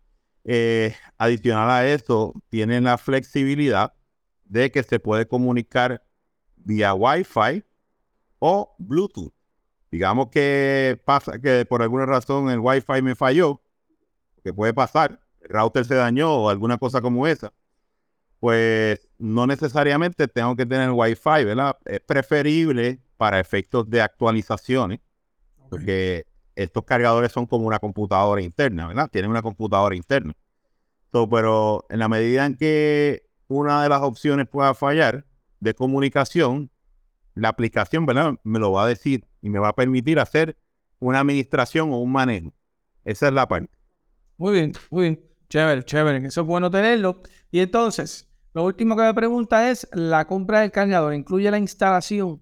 Eh, 0.44 0.96
adicional 1.18 1.70
a 1.70 1.88
eso, 1.88 2.34
tienen 2.50 2.84
la 2.84 2.98
flexibilidad 2.98 3.94
de 4.46 4.72
que 4.72 4.84
se 4.84 5.00
puede 5.00 5.28
comunicar 5.28 6.04
vía 6.56 6.94
Wi-Fi 6.94 7.64
o 8.40 8.76
Bluetooth. 8.78 9.34
Digamos 9.98 10.30
que 10.30 11.02
pasa 11.06 11.40
que 11.40 11.66
por 11.66 11.82
alguna 11.82 12.06
razón 12.06 12.52
el 12.52 12.60
Wi-Fi 12.60 13.02
me 13.02 13.16
falló, 13.16 13.60
que 14.44 14.54
puede 14.54 14.72
pasar, 14.72 15.20
el 15.42 15.50
router 15.50 15.86
se 15.86 15.96
dañó 15.96 16.36
o 16.36 16.50
alguna 16.50 16.78
cosa 16.78 17.02
como 17.02 17.26
esa 17.26 17.52
pues 18.40 19.08
no 19.18 19.48
necesariamente 19.48 20.28
tengo 20.28 20.56
que 20.56 20.66
tener 20.66 20.92
Wi-Fi, 20.92 21.44
¿verdad? 21.44 21.78
Es 21.86 22.00
preferible 22.02 23.00
para 23.18 23.40
efectos 23.40 23.90
de 23.90 24.02
actualizaciones, 24.02 25.00
porque 25.70 26.26
estos 26.56 26.84
cargadores 26.84 27.32
son 27.32 27.48
como 27.48 27.66
una 27.66 27.80
computadora 27.80 28.42
interna, 28.42 28.88
¿verdad? 28.88 29.10
Tienen 29.12 29.32
una 29.32 29.42
computadora 29.42 29.96
interna. 29.96 30.34
pero 31.12 31.86
en 31.90 32.00
la 32.00 32.08
medida 32.08 32.46
en 32.46 32.56
que 32.56 33.24
una 33.48 33.82
de 33.82 33.90
las 33.90 34.02
opciones 34.02 34.48
pueda 34.48 34.76
fallar 34.76 35.26
de 35.60 35.74
comunicación, 35.74 36.70
la 37.38 37.50
aplicación, 37.50 38.06
¿verdad? 38.06 38.36
Me 38.44 38.60
lo 38.60 38.72
va 38.72 38.86
a 38.86 38.88
decir 38.88 39.26
y 39.42 39.50
me 39.50 39.60
va 39.60 39.70
a 39.70 39.76
permitir 39.76 40.20
hacer 40.20 40.58
una 41.00 41.20
administración 41.20 41.92
o 41.92 42.00
un 42.00 42.12
manejo. 42.12 42.54
Esa 43.06 43.28
es 43.28 43.34
la 43.34 43.48
parte. 43.48 43.70
Muy 44.38 44.54
bien, 44.54 44.74
muy 44.90 45.04
bien. 45.04 45.24
Chévere, 45.50 45.84
chévere. 45.84 46.28
Eso 46.28 46.42
es 46.42 46.48
bueno 46.48 46.70
tenerlo. 46.70 47.22
Y 47.52 47.60
entonces, 47.60 48.28
lo 48.54 48.66
último 48.66 48.96
que 48.96 49.04
me 49.04 49.14
pregunta 49.14 49.70
es, 49.70 49.88
¿la 49.94 50.26
compra 50.26 50.62
del 50.62 50.72
cargador 50.72 51.14
incluye 51.14 51.50
la 51.50 51.58
instalación? 51.58 52.42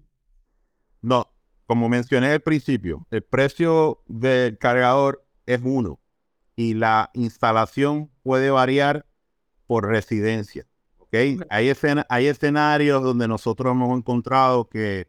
No, 1.02 1.30
como 1.66 1.88
mencioné 1.88 2.32
al 2.32 2.40
principio, 2.40 3.06
el 3.10 3.22
precio 3.22 4.02
del 4.06 4.58
cargador 4.58 5.24
es 5.46 5.60
uno 5.62 6.00
y 6.56 6.74
la 6.74 7.10
instalación 7.14 8.10
puede 8.22 8.50
variar 8.50 9.06
por 9.66 9.86
residencia. 9.86 10.66
¿Okay? 11.16 11.38
Hay, 11.50 11.72
hay 12.08 12.26
escenarios 12.26 13.02
donde 13.02 13.28
nosotros 13.28 13.72
hemos 13.72 13.96
encontrado 13.96 14.68
que 14.68 15.08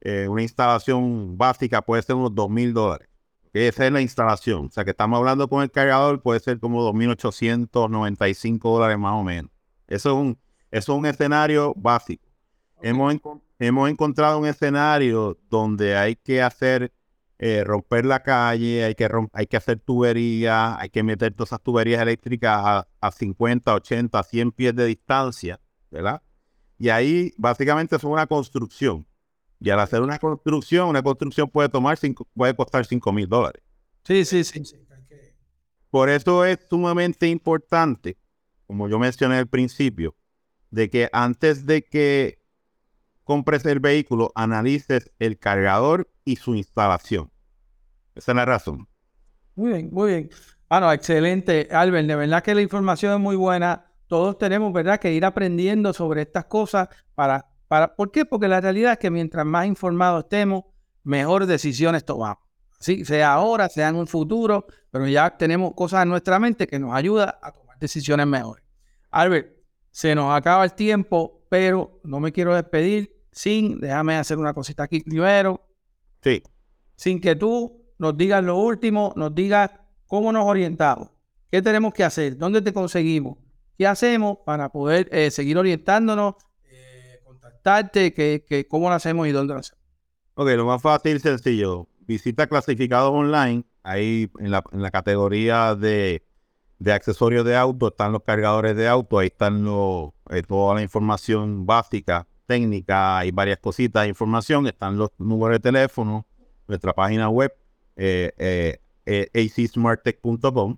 eh, 0.00 0.26
una 0.28 0.42
instalación 0.42 1.38
básica 1.38 1.82
puede 1.82 2.02
ser 2.02 2.16
unos 2.16 2.34
dos 2.34 2.50
mil 2.50 2.72
dólares. 2.72 3.08
Esa 3.52 3.86
es 3.86 3.92
la 3.92 4.00
instalación. 4.00 4.66
O 4.66 4.70
sea, 4.70 4.84
que 4.84 4.90
estamos 4.90 5.18
hablando 5.18 5.48
con 5.48 5.62
el 5.62 5.70
cargador, 5.70 6.22
puede 6.22 6.40
ser 6.40 6.58
como 6.58 6.82
2.895 6.90 8.60
dólares 8.62 8.98
más 8.98 9.12
o 9.12 9.22
menos. 9.22 9.50
Eso 9.86 10.10
es 10.10 10.14
un, 10.14 10.38
es 10.70 10.88
un 10.88 11.04
escenario 11.04 11.74
básico. 11.76 12.26
Hemos, 12.80 13.14
hemos 13.58 13.90
encontrado 13.90 14.38
un 14.38 14.46
escenario 14.46 15.38
donde 15.50 15.96
hay 15.96 16.16
que 16.16 16.42
hacer, 16.42 16.92
eh, 17.44 17.64
romper 17.64 18.04
la 18.04 18.22
calle, 18.22 18.84
hay 18.84 18.94
que, 18.94 19.08
hay 19.32 19.46
que 19.46 19.56
hacer 19.56 19.80
tuberías, 19.80 20.76
hay 20.78 20.90
que 20.90 21.02
meter 21.02 21.32
todas 21.32 21.48
esas 21.48 21.62
tuberías 21.62 22.00
eléctricas 22.00 22.86
a, 23.00 23.10
50, 23.10 23.74
80, 23.74 24.22
100 24.22 24.52
pies 24.52 24.76
de 24.76 24.86
distancia, 24.86 25.60
¿verdad? 25.90 26.22
Y 26.78 26.88
ahí 26.88 27.32
básicamente 27.36 27.96
es 27.96 28.04
una 28.04 28.26
construcción. 28.26 29.06
Y 29.60 29.70
al 29.70 29.80
hacer 29.80 30.02
una 30.02 30.18
construcción, 30.18 30.88
una 30.88 31.02
construcción 31.02 31.48
puede 31.48 31.68
tomar 31.68 31.96
cinco, 31.96 32.28
puede 32.34 32.54
costar 32.54 32.84
5 32.84 33.12
mil 33.12 33.28
dólares. 33.28 33.62
Sí, 34.04 34.24
sí, 34.24 34.42
sí. 34.42 34.62
Por 35.90 36.08
eso 36.08 36.44
es 36.44 36.58
sumamente 36.68 37.28
importante 37.28 38.16
como 38.72 38.88
yo 38.88 38.98
mencioné 38.98 39.36
al 39.36 39.48
principio, 39.48 40.16
de 40.70 40.88
que 40.88 41.10
antes 41.12 41.66
de 41.66 41.84
que 41.84 42.38
compres 43.22 43.66
el 43.66 43.80
vehículo, 43.80 44.32
analices 44.34 45.10
el 45.18 45.38
cargador 45.38 46.10
y 46.24 46.36
su 46.36 46.54
instalación. 46.54 47.30
Esa 48.14 48.32
es 48.32 48.36
la 48.36 48.44
razón. 48.44 48.88
Muy 49.54 49.72
bien, 49.72 49.88
muy 49.92 50.10
bien. 50.10 50.30
Bueno, 50.68 50.92
excelente, 50.92 51.68
Albert. 51.70 52.06
De 52.06 52.16
verdad 52.16 52.42
que 52.42 52.54
la 52.54 52.62
información 52.62 53.12
es 53.14 53.20
muy 53.20 53.36
buena. 53.36 53.86
Todos 54.06 54.38
tenemos, 54.38 54.72
¿verdad?, 54.72 55.00
que 55.00 55.12
ir 55.12 55.24
aprendiendo 55.24 55.92
sobre 55.92 56.22
estas 56.22 56.46
cosas 56.46 56.88
para, 57.14 57.46
para, 57.68 57.94
¿por 57.94 58.10
qué? 58.10 58.24
Porque 58.24 58.48
la 58.48 58.60
realidad 58.60 58.92
es 58.92 58.98
que 58.98 59.10
mientras 59.10 59.44
más 59.46 59.66
informados 59.66 60.24
estemos, 60.24 60.64
mejores 61.02 61.48
decisiones 61.48 62.04
tomamos. 62.04 62.42
Sí, 62.78 63.04
sea 63.04 63.34
ahora, 63.34 63.68
sea 63.68 63.88
en 63.88 63.96
un 63.96 64.06
futuro, 64.06 64.66
pero 64.90 65.06
ya 65.06 65.36
tenemos 65.36 65.72
cosas 65.74 66.02
en 66.02 66.08
nuestra 66.08 66.38
mente 66.38 66.66
que 66.66 66.78
nos 66.78 66.94
ayuda 66.94 67.38
a 67.40 67.52
tomar 67.52 67.78
decisiones 67.78 68.26
mejores. 68.26 68.64
Albert, 69.10 69.56
se 69.90 70.14
nos 70.14 70.34
acaba 70.34 70.64
el 70.64 70.72
tiempo, 70.72 71.44
pero 71.48 72.00
no 72.02 72.18
me 72.18 72.32
quiero 72.32 72.54
despedir 72.54 73.22
sin, 73.30 73.78
déjame 73.78 74.16
hacer 74.16 74.38
una 74.38 74.52
cosita 74.52 74.82
aquí 74.84 75.00
primero. 75.00 75.60
Sí. 76.22 76.42
Sin 76.96 77.20
que 77.20 77.36
tú 77.36 77.84
nos 77.98 78.16
digas 78.16 78.42
lo 78.44 78.58
último, 78.58 79.12
nos 79.16 79.34
digas 79.34 79.70
cómo 80.06 80.32
nos 80.32 80.44
orientamos, 80.44 81.10
qué 81.50 81.62
tenemos 81.62 81.92
que 81.92 82.04
hacer, 82.04 82.36
dónde 82.36 82.62
te 82.62 82.72
conseguimos, 82.72 83.38
qué 83.76 83.86
hacemos 83.86 84.38
para 84.44 84.70
poder 84.70 85.08
eh, 85.12 85.30
seguir 85.30 85.58
orientándonos, 85.58 86.34
eh, 86.64 87.20
contactarte, 87.24 88.12
que, 88.12 88.66
cómo 88.68 88.88
lo 88.88 88.94
hacemos 88.94 89.26
y 89.26 89.32
dónde 89.32 89.54
lo 89.54 89.60
hacemos. 89.60 89.82
Ok, 90.34 90.48
lo 90.50 90.66
más 90.66 90.80
fácil 90.80 91.16
y 91.16 91.20
sencillo. 91.20 91.88
Visita 92.00 92.46
clasificados 92.46 93.12
online, 93.12 93.64
ahí 93.82 94.30
en 94.38 94.50
la, 94.50 94.64
en 94.72 94.82
la 94.82 94.90
categoría 94.90 95.74
de 95.74 96.24
de 96.82 96.92
accesorios 96.92 97.44
de 97.44 97.56
auto, 97.56 97.88
están 97.88 98.10
los 98.12 98.22
cargadores 98.24 98.76
de 98.76 98.88
auto, 98.88 99.18
ahí 99.18 99.28
están 99.28 99.64
eh, 100.30 100.42
toda 100.42 100.74
la 100.74 100.82
información 100.82 101.64
básica, 101.64 102.26
técnica, 102.52 103.18
hay 103.18 103.30
varias 103.30 103.58
cositas 103.58 104.06
información, 104.06 104.66
están 104.66 104.98
los 104.98 105.08
números 105.16 105.56
de 105.56 105.60
teléfono, 105.60 106.26
nuestra 106.68 106.92
página 106.92 107.30
web, 107.30 107.50
eh, 107.96 108.30
eh, 108.36 108.78
eh 109.06 109.30
acsmarttech.com 109.34 110.76